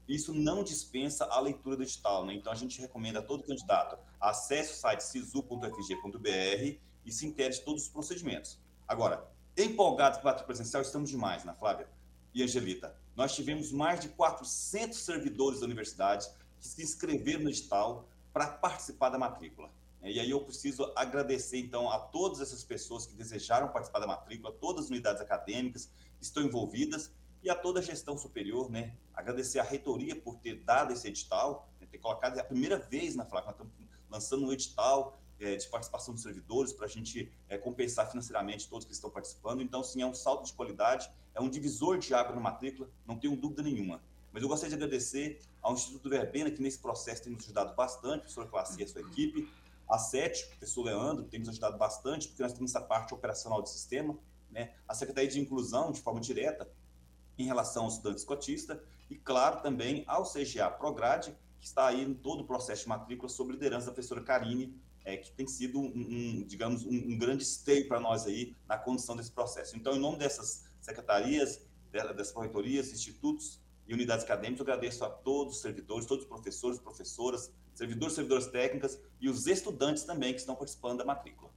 isso 0.07 0.35
não 0.35 0.63
dispensa 0.63 1.25
a 1.25 1.39
leitura 1.39 1.75
do 1.75 1.81
edital. 1.81 2.23
Né? 2.23 2.35
Então, 2.35 2.53
a 2.53 2.55
gente 2.55 2.79
recomenda 2.79 3.19
a 3.19 3.23
todo 3.23 3.43
candidato 3.43 3.97
acesse 4.19 4.73
o 4.73 4.75
site 4.75 5.01
sisu.fg.br 5.01 6.79
e 7.03 7.11
se 7.11 7.25
intere 7.25 7.55
de 7.55 7.61
todos 7.61 7.83
os 7.83 7.89
procedimentos. 7.89 8.59
Agora, 8.87 9.27
empolgados 9.57 10.19
com 10.19 10.29
a 10.29 10.33
presencial, 10.35 10.83
estamos 10.83 11.09
demais, 11.09 11.41
Ana 11.41 11.55
Flávia 11.55 11.87
e 12.33 12.43
Angelita. 12.43 12.95
Nós 13.15 13.35
tivemos 13.35 13.71
mais 13.71 13.99
de 13.99 14.09
400 14.09 14.97
servidores 14.97 15.59
da 15.59 15.65
universidade 15.65 16.27
que 16.59 16.67
se 16.67 16.81
inscreveram 16.81 17.43
no 17.43 17.49
edital 17.49 18.07
para 18.31 18.47
participar 18.47 19.09
da 19.09 19.17
matrícula. 19.17 19.69
E 20.03 20.19
aí 20.19 20.31
eu 20.31 20.41
preciso 20.41 20.91
agradecer, 20.95 21.59
então, 21.59 21.91
a 21.91 21.99
todas 21.99 22.41
essas 22.41 22.63
pessoas 22.63 23.05
que 23.05 23.13
desejaram 23.13 23.67
participar 23.67 23.99
da 23.99 24.07
matrícula, 24.07 24.51
todas 24.51 24.85
as 24.85 24.89
unidades 24.89 25.21
acadêmicas 25.21 25.91
que 26.17 26.23
estão 26.23 26.41
envolvidas 26.41 27.11
e 27.43 27.49
a 27.49 27.55
toda 27.55 27.79
a 27.79 27.83
gestão 27.83 28.17
superior, 28.17 28.69
né? 28.69 28.95
Agradecer 29.13 29.59
à 29.59 29.63
reitoria 29.63 30.15
por 30.15 30.37
ter 30.37 30.63
dado 30.63 30.93
esse 30.93 31.07
edital, 31.07 31.69
né? 31.79 31.87
ter 31.91 31.99
colocado, 31.99 32.37
é 32.37 32.41
a 32.41 32.43
primeira 32.43 32.79
vez 32.79 33.15
na 33.15 33.25
FLAC, 33.25 33.45
nós 33.45 33.55
estamos 33.55 33.73
lançando 34.09 34.47
um 34.47 34.51
edital 34.51 35.20
é, 35.41 35.55
de 35.55 35.67
participação 35.67 36.13
dos 36.13 36.23
servidores 36.23 36.71
para 36.71 36.85
a 36.85 36.89
gente 36.89 37.31
é, 37.49 37.57
compensar 37.57 38.09
financeiramente 38.09 38.69
todos 38.69 38.85
que 38.85 38.93
estão 38.93 39.09
participando. 39.09 39.61
Então, 39.61 39.83
sim, 39.83 40.01
é 40.01 40.05
um 40.05 40.13
salto 40.13 40.45
de 40.45 40.53
qualidade, 40.53 41.11
é 41.33 41.41
um 41.41 41.49
divisor 41.49 41.97
de 41.97 42.13
água 42.13 42.35
na 42.35 42.41
matrícula, 42.41 42.89
não 43.05 43.17
tenho 43.17 43.35
dúvida 43.35 43.63
nenhuma. 43.63 44.01
Mas 44.31 44.43
eu 44.43 44.47
gostaria 44.47 44.69
de 44.69 44.81
agradecer 44.81 45.39
ao 45.61 45.73
Instituto 45.73 46.09
Verbena, 46.09 46.49
que 46.49 46.61
nesse 46.61 46.79
processo 46.79 47.23
tem 47.23 47.33
nos 47.33 47.43
ajudado 47.43 47.75
bastante, 47.75 48.17
a 48.17 48.19
professora 48.19 48.47
Classi 48.47 48.79
e 48.79 48.83
a 48.83 48.87
sua 48.87 49.01
equipe, 49.01 49.51
a 49.89 49.97
SET, 49.97 50.47
professor 50.47 50.83
Leandro, 50.83 51.25
tem 51.25 51.39
nos 51.39 51.49
ajudado 51.49 51.77
bastante, 51.77 52.29
porque 52.29 52.41
nós 52.41 52.53
temos 52.53 52.71
essa 52.73 52.79
parte 52.79 53.13
operacional 53.13 53.61
do 53.61 53.67
sistema, 53.67 54.17
né? 54.49 54.73
a 54.87 54.93
Secretaria 54.93 55.29
de 55.29 55.39
Inclusão, 55.39 55.91
de 55.91 55.99
forma 55.99 56.21
direta, 56.21 56.69
em 57.37 57.45
relação 57.45 57.85
aos 57.85 57.95
estudantes 57.95 58.23
cotistas, 58.23 58.79
e, 59.09 59.15
claro, 59.15 59.61
também 59.61 60.05
ao 60.07 60.23
CGA 60.23 60.69
Prograde, 60.69 61.35
que 61.59 61.65
está 61.65 61.87
aí 61.87 62.01
em 62.01 62.13
todo 62.13 62.41
o 62.41 62.45
processo 62.45 62.83
de 62.83 62.89
matrícula, 62.89 63.27
sob 63.27 63.51
liderança 63.51 63.87
da 63.87 63.91
professora 63.91 64.21
Karine, 64.21 64.79
é, 65.03 65.17
que 65.17 65.31
tem 65.31 65.47
sido, 65.47 65.79
um, 65.79 65.85
um 65.85 66.43
digamos, 66.43 66.85
um, 66.85 66.89
um, 66.89 67.17
grande 67.17 67.43
esteio 67.43 67.87
para 67.87 67.99
nós 67.99 68.25
aí 68.25 68.55
na 68.67 68.77
condução 68.77 69.15
desse 69.15 69.31
processo. 69.31 69.75
Então, 69.75 69.95
em 69.95 69.99
nome 69.99 70.17
dessas 70.17 70.65
secretarias, 70.79 71.61
dessas 71.91 72.31
corretorias, 72.31 72.91
institutos, 72.91 73.61
e 73.91 73.93
unidades 73.93 74.23
acadêmicas. 74.23 74.65
Eu 74.65 74.73
agradeço 74.73 75.03
a 75.03 75.09
todos 75.09 75.55
os 75.55 75.61
servidores, 75.61 76.05
todos 76.05 76.23
os 76.23 76.29
professores, 76.29 76.79
professoras, 76.79 77.53
servidores, 77.73 78.15
servidoras 78.15 78.47
técnicas 78.47 79.01
e 79.19 79.29
os 79.29 79.47
estudantes 79.47 80.03
também 80.03 80.33
que 80.33 80.39
estão 80.39 80.55
participando 80.55 80.99
da 80.99 81.05
matrícula. 81.05 81.51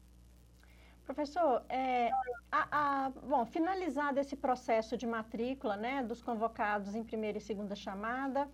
Professor, 1.04 1.62
é, 1.68 2.10
a, 2.50 3.06
a, 3.06 3.10
bom, 3.10 3.44
finalizado 3.44 4.18
esse 4.18 4.34
processo 4.34 4.96
de 4.96 5.06
matrícula, 5.06 5.76
né, 5.76 6.02
dos 6.02 6.22
convocados 6.22 6.94
em 6.94 7.04
primeira 7.04 7.36
e 7.36 7.40
segunda 7.40 7.76
chamada, 7.76 8.48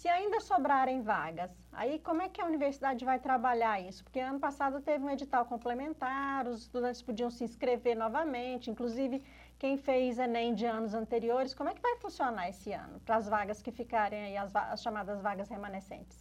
se 0.00 0.08
ainda 0.08 0.40
sobrarem 0.40 1.02
vagas, 1.02 1.50
aí 1.70 1.98
como 1.98 2.22
é 2.22 2.28
que 2.30 2.40
a 2.40 2.46
universidade 2.46 3.04
vai 3.04 3.18
trabalhar 3.18 3.78
isso? 3.86 4.02
Porque 4.02 4.18
ano 4.18 4.40
passado 4.40 4.80
teve 4.80 5.04
um 5.04 5.10
edital 5.10 5.44
complementar, 5.44 6.48
os 6.48 6.62
estudantes 6.62 7.02
podiam 7.02 7.30
se 7.30 7.44
inscrever 7.44 7.94
novamente, 7.94 8.70
inclusive 8.70 9.22
quem 9.58 9.76
fez 9.76 10.18
Enem 10.18 10.54
de 10.54 10.64
anos 10.64 10.94
anteriores, 10.94 11.52
como 11.52 11.68
é 11.68 11.74
que 11.74 11.82
vai 11.82 11.98
funcionar 11.98 12.48
esse 12.48 12.72
ano 12.72 12.98
para 13.00 13.16
as 13.16 13.28
vagas 13.28 13.60
que 13.60 13.70
ficarem 13.70 14.22
aí, 14.24 14.36
as, 14.38 14.56
as, 14.56 14.82
chamadas 14.82 15.20
vagas 15.20 15.50
remanescentes? 15.50 16.16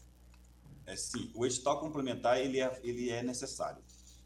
É, 0.86 0.98
sim, 0.98 1.32
o 1.34 1.46
edital 1.46 1.80
complementar 1.80 2.38
ele 2.38 2.60
é, 2.60 2.82
ele 2.84 3.10
é 3.10 3.24
necessário. 3.24 3.82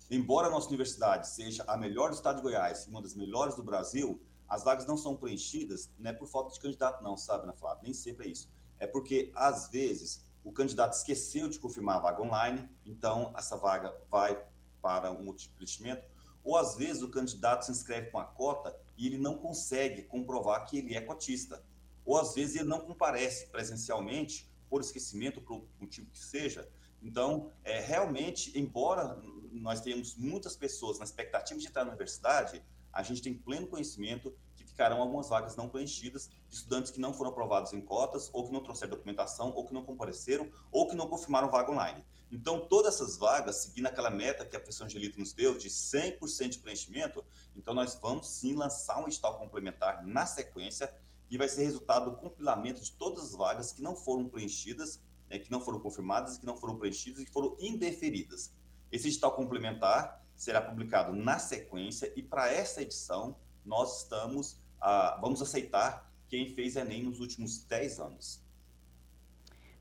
Embora 0.09 0.47
a 0.47 0.49
nossa 0.49 0.67
universidade 0.67 1.27
seja 1.27 1.63
a 1.67 1.77
melhor 1.77 2.09
do 2.09 2.15
estado 2.15 2.37
de 2.37 2.41
Goiás, 2.41 2.87
uma 2.87 3.03
das 3.03 3.13
melhores 3.13 3.53
do 3.53 3.61
Brasil, 3.61 4.19
as 4.49 4.63
vagas 4.63 4.87
não 4.87 4.97
são 4.97 5.15
preenchidas, 5.15 5.91
não 5.99 6.09
é 6.09 6.13
por 6.13 6.27
falta 6.27 6.51
de 6.51 6.59
candidato 6.59 7.03
não, 7.03 7.15
sabe, 7.15 7.43
Ana 7.43 7.53
Flávia? 7.53 7.83
Nem 7.83 7.93
sempre 7.93 8.25
é 8.25 8.31
isso. 8.31 8.51
É 8.79 8.87
porque, 8.87 9.31
às 9.35 9.69
vezes, 9.69 10.25
o 10.43 10.51
candidato 10.51 10.93
esqueceu 10.93 11.47
de 11.47 11.59
confirmar 11.59 11.97
a 11.97 11.99
vaga 11.99 12.21
online, 12.21 12.69
então 12.85 13.33
essa 13.37 13.55
vaga 13.55 13.95
vai 14.09 14.41
para 14.81 15.11
um 15.11 15.33
preenchimento, 15.55 16.05
ou 16.43 16.57
às 16.57 16.75
vezes 16.75 17.01
o 17.01 17.09
candidato 17.09 17.65
se 17.65 17.71
inscreve 17.71 18.11
com 18.11 18.19
a 18.19 18.25
cota 18.25 18.77
e 18.97 19.07
ele 19.07 19.17
não 19.17 19.37
consegue 19.37 20.03
comprovar 20.03 20.65
que 20.65 20.77
ele 20.77 20.95
é 20.95 21.01
cotista. 21.01 21.63
Ou 22.05 22.17
às 22.17 22.33
vezes 22.33 22.57
ele 22.57 22.67
não 22.67 22.81
comparece 22.81 23.47
presencialmente, 23.47 24.51
por 24.69 24.81
esquecimento, 24.81 25.39
por 25.39 25.65
motivo 25.79 26.09
que 26.09 26.19
seja. 26.19 26.67
Então, 27.01 27.51
é, 27.63 27.79
realmente, 27.79 28.57
embora 28.57 29.21
nós 29.51 29.81
tenhamos 29.81 30.15
muitas 30.15 30.55
pessoas 30.55 30.97
na 30.97 31.05
expectativa 31.05 31.59
de 31.59 31.67
entrar 31.67 31.83
na 31.83 31.91
universidade, 31.91 32.61
a 32.91 33.03
gente 33.03 33.21
tem 33.21 33.33
pleno 33.33 33.67
conhecimento 33.67 34.35
ficarão 34.73 35.01
algumas 35.01 35.29
vagas 35.29 35.55
não 35.55 35.69
preenchidas 35.69 36.29
de 36.49 36.55
estudantes 36.55 36.91
que 36.91 36.99
não 36.99 37.13
foram 37.13 37.29
aprovados 37.29 37.73
em 37.73 37.81
cotas, 37.81 38.29
ou 38.33 38.45
que 38.45 38.51
não 38.51 38.63
trouxeram 38.63 38.89
documentação, 38.89 39.53
ou 39.53 39.65
que 39.65 39.73
não 39.73 39.85
compareceram, 39.85 40.51
ou 40.71 40.87
que 40.87 40.95
não 40.95 41.07
confirmaram 41.07 41.49
vaga 41.49 41.71
online. 41.71 42.03
Então, 42.31 42.67
todas 42.67 42.95
essas 42.95 43.15
vagas, 43.15 43.57
seguindo 43.57 43.85
aquela 43.85 44.09
meta 44.09 44.43
que 44.43 44.55
a 44.55 44.59
professora 44.59 44.89
Angelita 44.89 45.19
nos 45.19 45.31
deu, 45.31 45.55
de 45.55 45.69
100% 45.69 46.49
de 46.49 46.59
preenchimento, 46.59 47.23
então 47.55 47.75
nós 47.75 47.93
vamos 48.01 48.27
sim 48.27 48.55
lançar 48.55 48.97
um 48.97 49.07
edital 49.07 49.37
complementar 49.37 50.03
na 50.03 50.25
sequência, 50.25 50.91
e 51.29 51.37
vai 51.37 51.47
ser 51.47 51.63
resultado 51.63 52.11
do 52.11 52.17
compilamento 52.17 52.81
de 52.81 52.91
todas 52.93 53.25
as 53.25 53.31
vagas 53.33 53.71
que 53.71 53.81
não 53.81 53.95
foram 53.95 54.27
preenchidas, 54.27 54.99
né, 55.29 55.37
que 55.37 55.51
não 55.51 55.61
foram 55.61 55.79
confirmadas, 55.79 56.37
que 56.37 56.45
não 56.45 56.57
foram 56.57 56.77
preenchidas 56.77 57.21
e 57.21 57.25
que 57.25 57.31
foram 57.31 57.55
indeferidas. 57.59 58.51
Esse 58.91 59.07
edital 59.07 59.35
complementar 59.35 60.23
será 60.35 60.61
publicado 60.61 61.13
na 61.13 61.37
sequência, 61.37 62.11
e 62.15 62.23
para 62.23 62.51
essa 62.51 62.81
edição, 62.81 63.35
nós 63.63 64.01
estamos, 64.01 64.59
ah, 64.83 65.17
vamos 65.21 65.41
aceitar 65.41 66.11
quem 66.27 66.53
fez 66.53 66.75
Enem 66.75 67.03
nos 67.03 67.21
últimos 67.21 67.63
10 67.63 67.99
anos. 67.99 68.43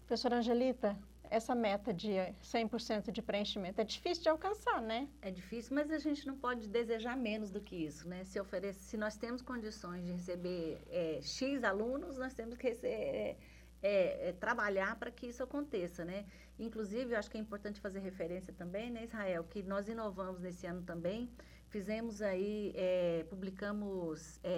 Professora 0.07 0.37
Angelita, 0.37 0.97
essa 1.29 1.55
meta 1.55 1.93
de 1.93 2.11
100% 2.43 3.11
de 3.11 3.21
preenchimento 3.21 3.81
é 3.81 3.85
difícil 3.85 4.23
de 4.23 4.29
alcançar, 4.29 4.81
né? 4.81 5.09
É 5.21 5.31
difícil, 5.31 5.75
mas 5.75 5.91
a 5.91 5.99
gente 5.99 6.25
não 6.27 6.37
pode 6.37 6.69
desejar 6.69 7.17
menos 7.17 7.51
do 7.51 7.61
que 7.61 7.75
isso, 7.75 8.07
né? 8.07 8.23
Se, 8.25 8.39
oferece, 8.39 8.79
se 8.81 8.97
nós 8.97 9.17
temos 9.17 9.43
condições 9.43 10.05
de 10.05 10.13
receber 10.13 10.79
é, 10.89 11.21
X 11.21 11.65
alunos, 11.65 12.17
nós 12.17 12.33
temos 12.35 12.57
que 12.57 12.69
receber, 12.69 12.89
é, 12.93 13.37
é, 13.83 14.29
é, 14.29 14.33
trabalhar 14.33 14.95
para 14.97 15.11
que 15.11 15.27
isso 15.27 15.43
aconteça, 15.43 16.05
né? 16.05 16.27
Inclusive, 16.59 17.15
eu 17.15 17.19
acho 17.19 17.31
que 17.31 17.39
é 17.39 17.41
importante 17.41 17.81
fazer 17.81 17.99
referência 18.01 18.53
também, 18.53 18.91
né, 18.91 19.03
Israel, 19.03 19.43
que 19.45 19.63
nós 19.63 19.89
inovamos 19.89 20.41
nesse 20.43 20.67
ano 20.67 20.83
também, 20.83 21.29
fizemos 21.73 22.21
aí, 22.21 22.71
é, 22.77 23.25
publicamos 23.31 24.39
é, 24.45 24.51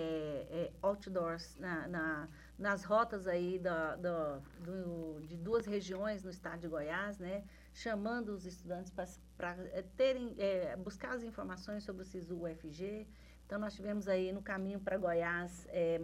é, 0.50 0.72
outdoors 0.82 1.56
na, 1.58 1.86
na, 1.86 2.28
nas 2.58 2.82
rotas 2.82 3.28
aí 3.28 3.56
da, 3.56 3.94
da, 3.94 4.40
do, 4.58 5.20
de 5.20 5.36
duas 5.36 5.64
regiões 5.64 6.24
no 6.24 6.30
estado 6.30 6.60
de 6.62 6.68
Goiás, 6.68 7.20
né? 7.20 7.44
Chamando 7.72 8.30
os 8.30 8.44
estudantes 8.44 8.90
para 9.36 9.56
é, 9.72 9.82
terem, 9.96 10.34
é, 10.38 10.74
buscar 10.76 11.14
as 11.14 11.22
informações 11.22 11.84
sobre 11.84 12.02
o 12.02 12.04
SISU 12.04 12.34
UFG. 12.34 13.06
Então, 13.46 13.60
nós 13.60 13.74
tivemos 13.74 14.08
aí 14.08 14.32
no 14.32 14.42
caminho 14.42 14.80
para 14.80 14.98
Goiás, 14.98 15.66
é, 15.68 16.00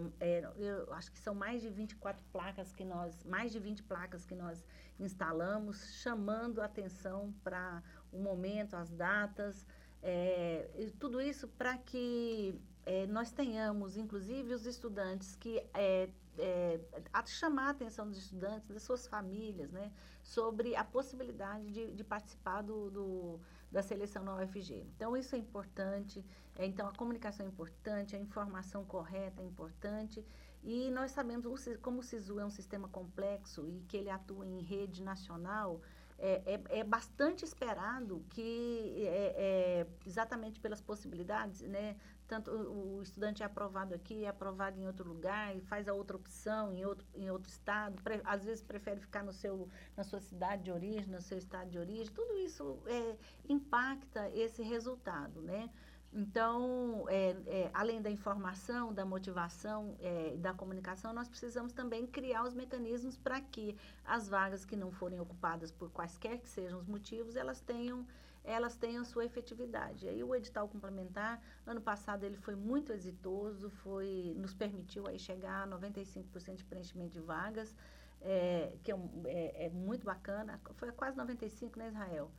eu 0.57 0.93
acho 0.93 1.11
que 1.11 1.19
são 1.19 1.35
mais 1.35 1.61
de 1.61 1.71
24 1.71 2.23
placas 2.31 2.73
que 2.73 2.85
nós, 2.85 3.25
mais 3.25 3.51
de 3.51 3.59
20 3.59 3.83
placas 3.83 4.25
que 4.25 4.35
nós 4.35 4.65
instalamos, 4.99 5.95
chamando 6.03 6.61
a 6.61 6.67
atenção 6.67 7.35
para 7.43 7.83
o 8.13 8.19
momento, 8.19 8.77
as 8.77 8.91
datas, 8.91 9.67
é, 10.03 10.91
tudo 10.99 11.21
isso 11.21 11.47
para 11.49 11.77
que 11.77 12.59
é, 12.87 13.07
nós 13.07 13.31
tenhamos, 13.31 13.97
inclusive, 13.97 14.55
os 14.55 14.67
estudantes 14.67 15.37
que 15.37 15.63
é, 15.75 16.09
é, 16.39 16.81
a 17.13 17.25
chamar 17.27 17.69
a 17.69 17.71
atenção 17.71 18.09
dos 18.09 18.19
estudantes, 18.19 18.69
das 18.69 18.83
suas 18.83 19.07
famílias, 19.07 19.71
né, 19.71 19.93
sobre 20.23 20.75
a 20.75 20.85
possibilidade 20.85 21.71
de, 21.71 21.93
de 21.93 22.05
participar 22.05 22.63
do, 22.63 22.91
do, 22.91 23.41
da 23.71 23.83
seleção 23.83 24.25
na 24.25 24.37
UFG. 24.37 24.87
Então, 24.97 25.17
isso 25.17 25.35
é 25.35 25.39
importante, 25.39 26.25
é, 26.57 26.67
então 26.67 26.89
a 26.89 26.93
comunicação 26.93 27.45
é 27.45 27.49
importante, 27.49 28.17
a 28.17 28.19
informação 28.19 28.85
correta 28.85 29.43
é 29.43 29.45
importante, 29.45 30.25
e 30.63 30.91
nós 30.91 31.11
sabemos, 31.13 31.69
como 31.81 32.01
o 32.01 32.03
SISU 32.03 32.39
é 32.39 32.45
um 32.45 32.51
sistema 32.51 32.89
complexo 32.89 33.67
e 33.67 33.81
que 33.89 33.97
ele 33.97 34.11
atua 34.11 34.47
em 34.47 34.61
rede 34.61 35.03
nacional, 35.03 35.81
é, 36.21 36.43
é, 36.45 36.79
é, 36.81 36.85
bastante 36.85 37.45
esperado 37.45 38.23
que, 38.31 39.07
é, 39.07 39.35
é, 39.37 39.87
exatamente 40.07 40.61
pelas 40.61 40.81
possibilidades, 40.81 41.63
né, 41.63 41.97
tanto 42.29 42.51
o 42.51 43.03
estudante 43.03 43.43
é 43.43 43.47
aprovado 43.47 43.95
aqui, 43.95 44.25
é 44.25 44.29
aprovado 44.29 44.79
em 44.79 44.87
outro 44.87 45.09
lugar, 45.09 45.57
e 45.57 45.61
faz 45.63 45.89
a 45.89 45.95
outra 45.95 46.17
opção 46.17 46.73
em 46.73 46.85
outro, 46.85 47.07
em 47.15 47.31
outro 47.31 47.49
estado, 47.49 48.01
pre, 48.03 48.21
às 48.25 48.45
vezes 48.45 48.63
prefere 48.63 49.01
ficar 49.01 49.25
no 49.25 49.33
seu, 49.33 49.69
na 49.97 50.05
sua 50.05 50.21
cidade 50.21 50.65
de 50.65 50.71
origem, 50.71 51.07
no 51.07 51.23
seu 51.23 51.39
estado 51.39 51.71
de 51.71 51.79
origem, 51.79 52.13
tudo 52.13 52.37
isso 52.37 52.79
é, 52.87 53.17
impacta 53.49 54.29
esse 54.31 54.63
resultado, 54.63 55.41
né? 55.41 55.71
Então, 56.13 57.05
é, 57.09 57.37
é, 57.47 57.71
além 57.73 58.03
da 58.03 58.11
informação, 58.11 58.93
da 58.93 59.05
motivação 59.05 59.97
é, 60.01 60.37
da 60.39 60.53
comunicação, 60.53 61.13
nós 61.13 61.29
precisamos 61.29 61.73
também 61.73 62.05
criar 62.05 62.43
os 62.43 62.53
mecanismos 62.53 63.17
para 63.17 63.41
que 63.41 63.77
as 64.05 64.29
vagas 64.29 64.65
que 64.65 64.75
não 64.75 64.91
forem 64.91 65.21
ocupadas 65.21 65.71
por 65.71 65.89
quaisquer 65.91 66.39
que 66.39 66.49
sejam 66.49 66.81
os 66.81 66.87
motivos, 66.89 67.37
elas 67.37 67.61
tenham, 67.61 68.05
elas 68.43 68.77
tenham 68.77 69.05
sua 69.05 69.25
efetividade. 69.25 70.09
Aí 70.09 70.25
o 70.25 70.35
edital 70.35 70.69
complementar, 70.69 71.41
ano 71.65 71.81
passado 71.81 72.25
ele 72.25 72.37
foi 72.37 72.57
muito 72.57 72.93
exitoso, 72.93 73.71
foi, 73.71 74.35
nos 74.37 74.53
permitiu 74.53 75.07
aí 75.07 75.19
chegar 75.19 75.63
a 75.63 75.69
95% 75.69 76.57
de 76.57 76.65
preenchimento 76.65 77.13
de 77.13 77.21
vagas, 77.21 77.77
é, 78.21 78.73
que 78.83 78.91
é, 78.91 78.97
é, 79.27 79.67
é, 79.67 79.69
muito 79.71 80.05
bacana, 80.05 80.61
foi 80.75 80.91
quase 80.91 81.17
95%, 81.17 81.77
né, 81.77 81.87
Israel? 81.87 82.33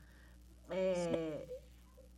É, 0.70 1.61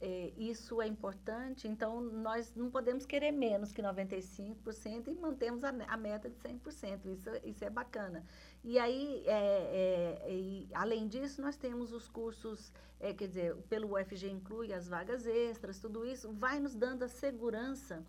é, 0.06 0.34
isso 0.38 0.82
é 0.82 0.88
importante, 0.88 1.66
então 1.66 2.02
nós 2.02 2.54
não 2.54 2.70
podemos 2.70 3.06
querer 3.06 3.32
menos 3.32 3.72
que 3.72 3.82
95% 3.82 5.08
e 5.08 5.16
mantemos 5.16 5.64
a, 5.64 5.70
a, 5.70 5.96
meta 5.96 6.30
de 6.30 6.36
100%, 6.36 7.06
isso, 7.06 7.30
isso 7.46 7.64
é 7.64 7.70
bacana. 7.70 8.22
E 8.66 8.78
aí, 8.78 9.24
é, 9.26 10.20
é, 10.28 10.30
e, 10.30 10.68
além 10.74 11.08
disso, 11.08 11.42
nós 11.42 11.56
temos 11.56 11.94
os 11.94 12.10
cursos, 12.10 12.74
é, 13.00 13.14
quer 13.14 13.30
dizer, 13.30 13.56
pelo 13.70 13.96
UFG 13.96 14.30
inclui 14.30 14.74
as 14.74 14.90
vagas 14.90 15.26
extras, 15.26 15.80
tudo 15.80 16.06
isso 16.06 16.34
vai 16.34 16.60
nos 16.60 16.76
dando 16.76 17.04
a 17.04 17.08
segurança 17.08 18.04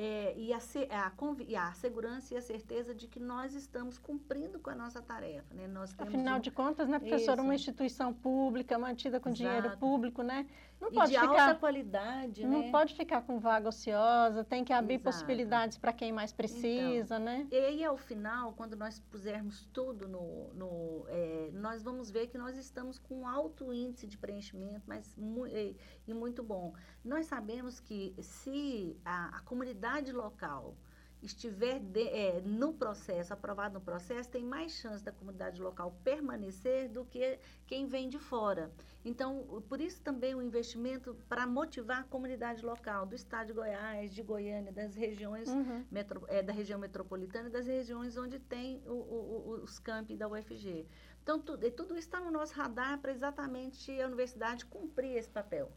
é, 0.00 0.32
e, 0.36 0.52
a, 0.52 0.58
a, 0.58 1.12
e, 1.44 1.56
a, 1.56 1.72
segurança 1.72 2.32
e 2.32 2.36
a 2.36 2.40
certeza 2.40 2.94
de 2.94 3.08
que 3.08 3.18
nós 3.18 3.52
estamos 3.52 3.98
cumprindo 3.98 4.60
com 4.60 4.70
a 4.70 4.74
nossa 4.76 5.02
tarefa. 5.02 5.52
Né? 5.52 5.66
Nós 5.66 5.92
Afinal 5.98 6.38
um... 6.38 6.40
de 6.40 6.52
contas, 6.52 6.88
né, 6.88 7.00
professora, 7.00 7.40
Isso. 7.40 7.42
uma 7.42 7.54
instituição 7.56 8.14
pública, 8.14 8.78
mantida 8.78 9.18
com 9.18 9.30
Exato. 9.30 9.42
dinheiro 9.42 9.76
público, 9.76 10.22
né? 10.22 10.46
Não 10.80 10.90
e 10.90 10.94
pode 10.94 11.10
de 11.10 11.18
ficar, 11.18 11.48
alta 11.48 11.54
qualidade, 11.58 12.46
Não 12.46 12.62
né? 12.62 12.70
pode 12.70 12.94
ficar 12.94 13.22
com 13.22 13.38
vaga 13.38 13.68
ociosa, 13.68 14.44
tem 14.44 14.64
que 14.64 14.72
abrir 14.72 14.94
Exato. 14.94 15.04
possibilidades 15.04 15.76
para 15.76 15.92
quem 15.92 16.12
mais 16.12 16.32
precisa, 16.32 17.16
então, 17.16 17.24
né? 17.24 17.46
E 17.50 17.56
aí, 17.56 17.84
ao 17.84 17.96
final, 17.96 18.52
quando 18.52 18.76
nós 18.76 19.00
pusermos 19.00 19.66
tudo 19.72 20.06
no... 20.06 20.52
no 20.54 21.04
é, 21.08 21.50
nós 21.52 21.82
vamos 21.82 22.10
ver 22.10 22.28
que 22.28 22.38
nós 22.38 22.56
estamos 22.56 22.98
com 22.98 23.26
alto 23.26 23.72
índice 23.72 24.06
de 24.06 24.16
preenchimento, 24.16 24.82
mas 24.86 25.14
mu 25.16 25.46
e, 25.46 25.76
e, 26.06 26.14
muito 26.14 26.42
bom. 26.42 26.72
Nós 27.04 27.26
sabemos 27.26 27.80
que 27.80 28.14
se 28.20 28.96
a, 29.04 29.38
a 29.38 29.40
comunidade 29.40 30.12
local 30.12 30.76
estiver 31.22 31.80
de, 31.80 32.08
é, 32.08 32.40
no 32.40 32.72
processo, 32.72 33.32
aprovado 33.32 33.74
no 33.74 33.80
processo, 33.80 34.30
tem 34.30 34.44
mais 34.44 34.72
chance 34.72 35.02
da 35.02 35.12
comunidade 35.12 35.60
local 35.60 35.96
permanecer 36.04 36.88
do 36.88 37.04
que 37.04 37.38
quem 37.66 37.86
vem 37.86 38.08
de 38.08 38.18
fora. 38.18 38.70
Então, 39.04 39.62
por 39.68 39.80
isso 39.80 40.02
também 40.02 40.34
o 40.34 40.42
investimento 40.42 41.16
para 41.28 41.46
motivar 41.46 42.00
a 42.00 42.04
comunidade 42.04 42.64
local 42.64 43.06
do 43.06 43.14
estado 43.14 43.48
de 43.48 43.52
Goiás, 43.52 44.12
de 44.12 44.22
Goiânia, 44.22 44.72
das 44.72 44.94
regiões, 44.94 45.48
uhum. 45.48 45.84
metro, 45.90 46.24
é, 46.28 46.42
da 46.42 46.52
região 46.52 46.78
metropolitana 46.78 47.48
e 47.48 47.52
das 47.52 47.66
regiões 47.66 48.16
onde 48.16 48.38
tem 48.38 48.82
o, 48.86 48.92
o, 48.92 49.60
os 49.62 49.78
campi 49.78 50.16
da 50.16 50.28
UFG. 50.28 50.86
Então, 51.22 51.38
tudo, 51.38 51.70
tudo 51.72 51.96
isso 51.96 52.08
está 52.08 52.20
no 52.20 52.30
nosso 52.30 52.54
radar 52.54 52.98
para 52.98 53.12
exatamente 53.12 54.00
a 54.00 54.06
universidade 54.06 54.64
cumprir 54.66 55.16
esse 55.16 55.28
papel. 55.28 55.70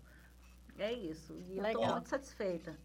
É 0.82 0.91
isso. 0.91 1.38
E 1.48 1.60
eu 1.60 1.65
estou 1.67 1.88
muito 1.91 2.10
satisfeita. 2.10 2.76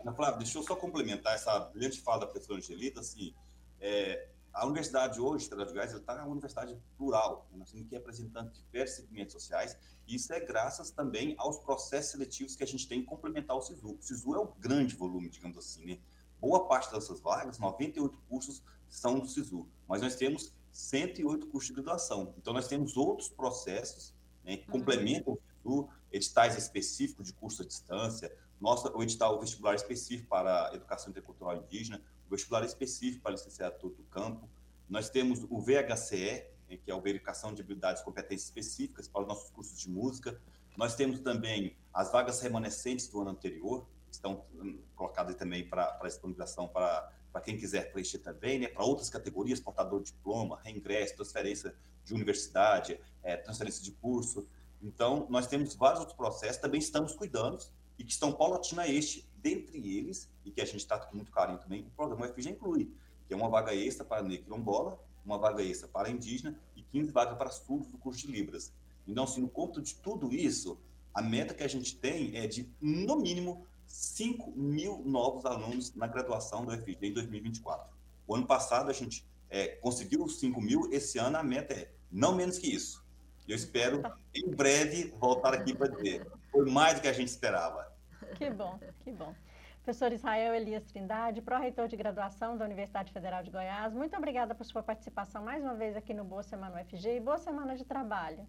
Ana 0.00 0.12
Flávia, 0.12 0.36
deixa 0.36 0.58
eu 0.58 0.62
só 0.62 0.76
complementar 0.76 1.34
essa 1.34 1.58
brilhante 1.60 1.98
fala 1.98 2.20
da 2.20 2.26
professora 2.26 2.58
Angelita. 2.58 3.00
Assim, 3.00 3.34
é, 3.80 4.28
a 4.52 4.66
universidade 4.66 5.18
hoje, 5.18 5.44
Estrela 5.44 5.64
de 5.64 5.72
Gás, 5.72 5.94
está 5.94 6.14
uma 6.16 6.26
universidade 6.26 6.78
plural. 6.98 7.48
Né? 7.50 7.56
Nós 7.56 7.70
temos 7.70 7.88
que 7.88 7.94
representando 7.94 8.52
diversos 8.52 8.96
segmentos 8.96 9.32
sociais. 9.32 9.78
E 10.06 10.16
isso 10.16 10.30
é 10.30 10.40
graças 10.40 10.90
também 10.90 11.34
aos 11.38 11.58
processos 11.60 12.10
seletivos 12.10 12.54
que 12.54 12.62
a 12.62 12.66
gente 12.66 12.86
tem 12.86 13.00
que 13.00 13.06
complementar 13.06 13.56
o 13.56 13.62
SISU. 13.62 13.96
O 13.98 14.02
SISU 14.02 14.34
é 14.34 14.40
um 14.40 14.52
grande 14.58 14.94
volume, 14.94 15.30
digamos 15.30 15.56
assim. 15.56 15.86
Né? 15.86 15.98
Boa 16.38 16.68
parte 16.68 16.92
dessas 16.92 17.18
vagas, 17.18 17.58
98 17.58 18.18
cursos, 18.28 18.62
são 18.90 19.18
do 19.18 19.26
SISU. 19.26 19.66
Mas 19.88 20.02
nós 20.02 20.16
temos 20.16 20.52
108 20.70 21.46
cursos 21.46 21.68
de 21.68 21.72
graduação. 21.72 22.34
Então, 22.36 22.52
nós 22.52 22.68
temos 22.68 22.94
outros 22.94 23.30
processos 23.30 24.14
né, 24.44 24.58
que 24.58 24.66
uhum. 24.66 24.80
complementam 24.80 25.32
o 25.32 25.38
SISU, 25.62 25.88
editais 26.12 26.56
específicos 26.56 27.26
de 27.26 27.32
curso 27.32 27.62
à 27.62 27.66
distância, 27.66 28.32
nossa, 28.60 28.90
o 28.96 29.02
edital 29.02 29.38
vestibular 29.38 29.74
específico 29.74 30.28
para 30.28 30.70
educação 30.74 31.10
intercultural 31.10 31.56
indígena, 31.56 32.02
o 32.26 32.30
vestibular 32.30 32.64
específico 32.64 33.22
para 33.22 33.32
licenciatura 33.32 33.94
do 33.94 34.02
campo. 34.04 34.48
Nós 34.88 35.08
temos 35.08 35.44
o 35.48 35.60
VHCE, 35.60 36.44
né, 36.68 36.76
que 36.76 36.90
é 36.90 36.94
a 36.94 36.98
verificação 36.98 37.54
de 37.54 37.62
habilidades 37.62 38.02
e 38.02 38.04
competências 38.04 38.44
específicas 38.44 39.06
para 39.06 39.22
os 39.22 39.28
nossos 39.28 39.50
cursos 39.50 39.78
de 39.78 39.88
música. 39.88 40.40
Nós 40.76 40.94
temos 40.94 41.20
também 41.20 41.76
as 41.92 42.10
vagas 42.10 42.40
remanescentes 42.40 43.06
do 43.08 43.20
ano 43.20 43.30
anterior, 43.30 43.86
que 44.08 44.14
estão 44.14 44.44
hum, 44.54 44.80
colocadas 44.96 45.36
também 45.36 45.68
para, 45.68 45.86
para 45.92 46.08
disponibilização 46.08 46.66
para, 46.66 47.12
para 47.32 47.40
quem 47.40 47.56
quiser 47.56 47.92
preencher 47.92 48.18
também, 48.18 48.58
né, 48.58 48.68
para 48.68 48.84
outras 48.84 49.08
categorias, 49.08 49.60
portador 49.60 50.00
de 50.02 50.06
diploma, 50.06 50.60
reingresso, 50.64 51.14
transferência 51.14 51.74
de 52.04 52.14
universidade, 52.14 52.98
é, 53.22 53.36
transferência 53.36 53.84
de 53.84 53.92
curso. 53.92 54.48
Então, 54.82 55.26
nós 55.28 55.46
temos 55.46 55.74
vários 55.74 56.00
outros 56.00 56.16
processos, 56.16 56.60
também 56.60 56.78
estamos 56.78 57.14
cuidando 57.14 57.58
e 57.98 58.04
que 58.04 58.12
estão 58.12 58.32
paulatina 58.32 58.86
este 58.86 59.28
dentre 59.36 59.78
eles, 59.96 60.28
e 60.44 60.50
que 60.50 60.60
a 60.60 60.64
gente 60.64 60.86
trata 60.86 61.06
com 61.06 61.16
muito 61.16 61.30
carinho 61.30 61.58
também, 61.58 61.82
o 61.82 61.90
programa 61.90 62.26
UFG 62.26 62.50
inclui, 62.50 62.92
que 63.26 63.34
é 63.34 63.36
uma 63.36 63.48
vaga 63.48 63.74
extra 63.74 64.04
para 64.04 64.22
negro 64.22 64.44
quilombola, 64.44 64.98
uma 65.24 65.38
vaga 65.38 65.62
extra 65.62 65.88
para 65.88 66.10
indígena 66.10 66.58
e 66.76 66.82
15 66.82 67.12
vagas 67.12 67.36
para 67.36 67.50
surdos 67.50 67.88
do 67.88 67.98
curso 67.98 68.26
de 68.26 68.32
Libras. 68.32 68.72
Então, 69.06 69.24
assim, 69.24 69.40
no 69.40 69.48
conto 69.48 69.80
de 69.80 69.94
tudo 69.96 70.32
isso, 70.32 70.78
a 71.14 71.22
meta 71.22 71.54
que 71.54 71.62
a 71.62 71.68
gente 71.68 71.96
tem 71.96 72.36
é 72.36 72.46
de, 72.46 72.68
no 72.80 73.16
mínimo, 73.16 73.66
5 73.86 74.52
mil 74.52 75.02
novos 75.04 75.44
alunos 75.46 75.94
na 75.94 76.06
graduação 76.06 76.64
do 76.64 76.72
UFG 76.72 76.98
em 77.02 77.12
2024. 77.12 77.96
O 78.26 78.34
ano 78.34 78.46
passado 78.46 78.90
a 78.90 78.92
gente 78.92 79.24
é, 79.48 79.68
conseguiu 79.68 80.22
os 80.24 80.38
5 80.38 80.60
mil, 80.60 80.92
esse 80.92 81.18
ano 81.18 81.38
a 81.38 81.42
meta 81.42 81.72
é 81.72 81.90
não 82.10 82.34
menos 82.34 82.58
que 82.58 82.66
isso. 82.66 83.04
Eu 83.48 83.56
espero, 83.56 84.02
em 84.34 84.50
breve, 84.50 85.14
voltar 85.18 85.54
aqui 85.54 85.74
para 85.74 85.88
dizer, 85.88 86.30
foi 86.50 86.70
mais 86.70 86.96
do 86.96 87.00
que 87.00 87.08
a 87.08 87.12
gente 87.14 87.28
esperava. 87.28 87.90
Que 88.36 88.50
bom, 88.50 88.78
que 89.00 89.10
bom. 89.10 89.34
Professor 89.82 90.12
Israel 90.12 90.54
Elias 90.54 90.84
Trindade, 90.84 91.40
pró-reitor 91.40 91.88
de 91.88 91.96
graduação 91.96 92.58
da 92.58 92.66
Universidade 92.66 93.10
Federal 93.10 93.42
de 93.42 93.50
Goiás, 93.50 93.94
muito 93.94 94.14
obrigada 94.14 94.54
por 94.54 94.66
sua 94.66 94.82
participação 94.82 95.42
mais 95.42 95.62
uma 95.62 95.74
vez 95.74 95.96
aqui 95.96 96.12
no 96.12 96.24
Boa 96.24 96.42
Semana 96.42 96.82
UFG 96.82 97.16
e 97.16 97.20
boa 97.20 97.38
semana 97.38 97.74
de 97.74 97.86
trabalho. 97.86 98.46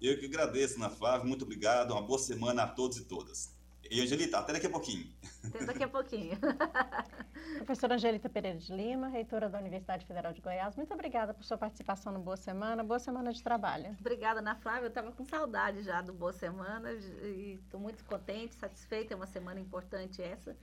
Eu 0.00 0.18
que 0.18 0.24
agradeço, 0.24 0.76
Ana 0.76 0.88
Flávia, 0.88 1.26
muito 1.26 1.44
obrigado, 1.44 1.90
uma 1.90 2.00
boa 2.00 2.18
semana 2.18 2.62
a 2.62 2.66
todos 2.66 2.96
e 2.96 3.04
todas. 3.04 3.54
E 3.88 4.00
Angelita, 4.00 4.38
até 4.38 4.52
daqui 4.52 4.66
a 4.66 4.70
pouquinho. 4.70 5.06
Até 5.44 5.64
daqui 5.64 5.82
a 5.82 5.88
pouquinho. 5.88 6.38
Professora 7.64 7.94
Angelita 7.94 8.28
Pereira 8.28 8.58
de 8.58 8.72
Lima, 8.72 9.08
reitora 9.08 9.48
da 9.48 9.58
Universidade 9.58 10.06
Federal 10.06 10.32
de 10.32 10.40
Goiás, 10.40 10.76
muito 10.76 10.92
obrigada 10.92 11.34
por 11.34 11.44
sua 11.44 11.58
participação 11.58 12.12
no 12.12 12.20
Boa 12.20 12.36
Semana. 12.36 12.84
Boa 12.84 12.98
semana 12.98 13.32
de 13.32 13.42
trabalho. 13.42 13.96
Obrigada, 14.00 14.40
Ana 14.40 14.54
Flávia. 14.54 14.86
Eu 14.86 14.88
estava 14.88 15.12
com 15.12 15.24
saudade 15.24 15.82
já 15.82 16.00
do 16.00 16.12
Boa 16.12 16.32
Semana 16.32 16.92
e 16.92 17.58
estou 17.62 17.80
muito 17.80 18.04
contente, 18.04 18.54
satisfeita. 18.54 19.14
É 19.14 19.16
uma 19.16 19.26
semana 19.26 19.60
importante 19.60 20.22
essa 20.22 20.56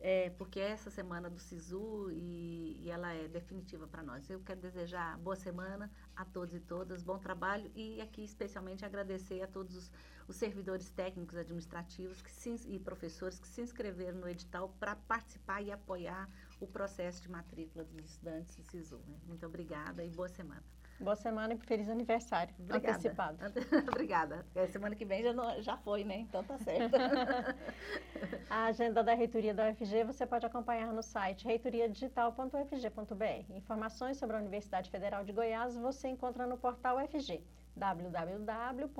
é, 0.00 0.30
porque 0.30 0.58
essa 0.58 0.90
semana 0.90 1.28
do 1.28 1.38
SISU 1.38 2.10
e, 2.10 2.78
e 2.80 2.90
ela 2.90 3.12
é 3.12 3.28
definitiva 3.28 3.86
para 3.86 4.02
nós. 4.02 4.28
Eu 4.30 4.40
quero 4.40 4.60
desejar 4.60 5.18
boa 5.18 5.36
semana 5.36 5.90
a 6.16 6.24
todos 6.24 6.54
e 6.54 6.60
todas, 6.60 7.02
bom 7.02 7.18
trabalho 7.18 7.70
e 7.74 8.00
aqui 8.00 8.24
especialmente 8.24 8.84
agradecer 8.84 9.42
a 9.42 9.46
todos 9.46 9.76
os, 9.76 9.92
os 10.26 10.36
servidores 10.36 10.90
técnicos 10.90 11.36
administrativos 11.36 12.22
que 12.22 12.30
se, 12.30 12.50
e 12.66 12.78
professores 12.78 13.38
que 13.38 13.46
se 13.46 13.60
inscreveram 13.60 14.20
no 14.20 14.28
edital 14.28 14.74
para 14.80 14.96
participar 14.96 15.62
e 15.62 15.70
apoiar 15.70 16.28
o 16.64 16.68
processo 16.68 17.22
de 17.22 17.30
matrícula 17.30 17.84
dos 17.84 18.04
estudantes 18.04 18.56
do 18.56 18.62
SISU. 18.62 18.98
Né? 19.06 19.16
Muito 19.26 19.46
obrigada 19.46 20.04
e 20.04 20.10
boa 20.10 20.28
semana. 20.28 20.62
Boa 21.00 21.16
semana 21.16 21.54
e 21.54 21.58
feliz 21.58 21.88
aniversário 21.88 22.54
Obrigada. 22.58 22.98
antecipado. 22.98 23.38
Obrigada. 23.90 24.46
É, 24.54 24.66
semana 24.66 24.94
que 24.94 25.06
vem 25.06 25.22
já, 25.22 25.32
não, 25.32 25.62
já 25.62 25.78
foi, 25.78 26.04
né? 26.04 26.18
Então 26.18 26.44
tá 26.44 26.58
certo. 26.58 26.92
a 28.50 28.66
agenda 28.66 29.02
da 29.02 29.14
reitoria 29.14 29.54
da 29.54 29.70
UFG 29.70 30.04
você 30.04 30.26
pode 30.26 30.44
acompanhar 30.44 30.92
no 30.92 31.02
site 31.02 31.46
reitoriadigital.ufg.br. 31.46 33.54
Informações 33.54 34.18
sobre 34.18 34.36
a 34.36 34.40
Universidade 34.40 34.90
Federal 34.90 35.24
de 35.24 35.32
Goiás 35.32 35.74
você 35.74 36.08
encontra 36.08 36.46
no 36.46 36.58
portal 36.58 36.98
UFG, 36.98 37.42
www.ufg.br. 37.74 38.90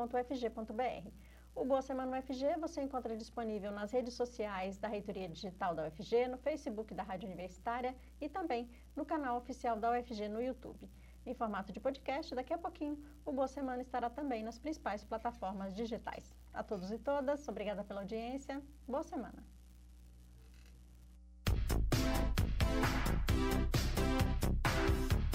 O 1.54 1.64
Boa 1.64 1.82
Semana 1.82 2.18
UFG 2.18 2.56
você 2.58 2.80
encontra 2.80 3.16
disponível 3.16 3.72
nas 3.72 3.92
redes 3.92 4.14
sociais 4.14 4.78
da 4.78 4.88
Reitoria 4.88 5.28
Digital 5.28 5.74
da 5.74 5.86
UFG, 5.86 6.28
no 6.28 6.38
Facebook 6.38 6.94
da 6.94 7.02
Rádio 7.02 7.26
Universitária 7.26 7.94
e 8.20 8.28
também 8.28 8.70
no 8.94 9.04
canal 9.04 9.36
oficial 9.36 9.76
da 9.76 9.90
UFG 9.90 10.28
no 10.28 10.40
YouTube 10.40 10.88
em 11.26 11.34
formato 11.34 11.72
de 11.72 11.80
podcast. 11.80 12.34
Daqui 12.34 12.52
a 12.52 12.58
pouquinho, 12.58 12.98
o 13.24 13.32
Boa 13.32 13.48
Semana 13.48 13.82
estará 13.82 14.08
também 14.08 14.42
nas 14.42 14.58
principais 14.58 15.04
plataformas 15.04 15.74
digitais. 15.74 16.34
A 16.52 16.62
todos 16.62 16.90
e 16.90 16.98
todas, 16.98 17.46
obrigada 17.48 17.84
pela 17.84 18.00
audiência. 18.00 18.62
Boa 18.86 19.02
semana. 19.02 19.44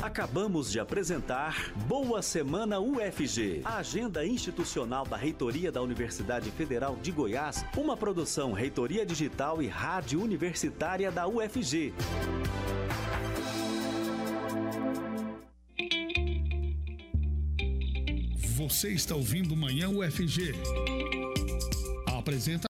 Acabamos 0.02 0.72
de 0.72 0.80
apresentar 0.80 1.74
Boa 1.88 2.22
Semana 2.22 2.80
UFG, 2.80 3.62
a 3.66 3.78
agenda 3.78 4.26
institucional 4.26 5.06
da 5.06 5.18
Reitoria 5.18 5.72
da 5.72 5.82
Universidade 5.82 6.50
Federal 6.52 6.96
de 7.02 7.12
Goiás, 7.12 7.66
uma 7.76 7.98
produção 7.98 8.54
Reitoria 8.54 9.06
Digital 9.06 9.62
e 9.62 9.68
Rádio 9.68 10.22
Universitária 10.22 11.12
da 11.12 11.28
UFG. 11.28 11.94
Você 18.56 18.94
está 18.94 19.16
ouvindo 19.16 19.54
Manhã 19.54 19.90
UFG. 19.90 20.54
Apresenta 22.08 22.64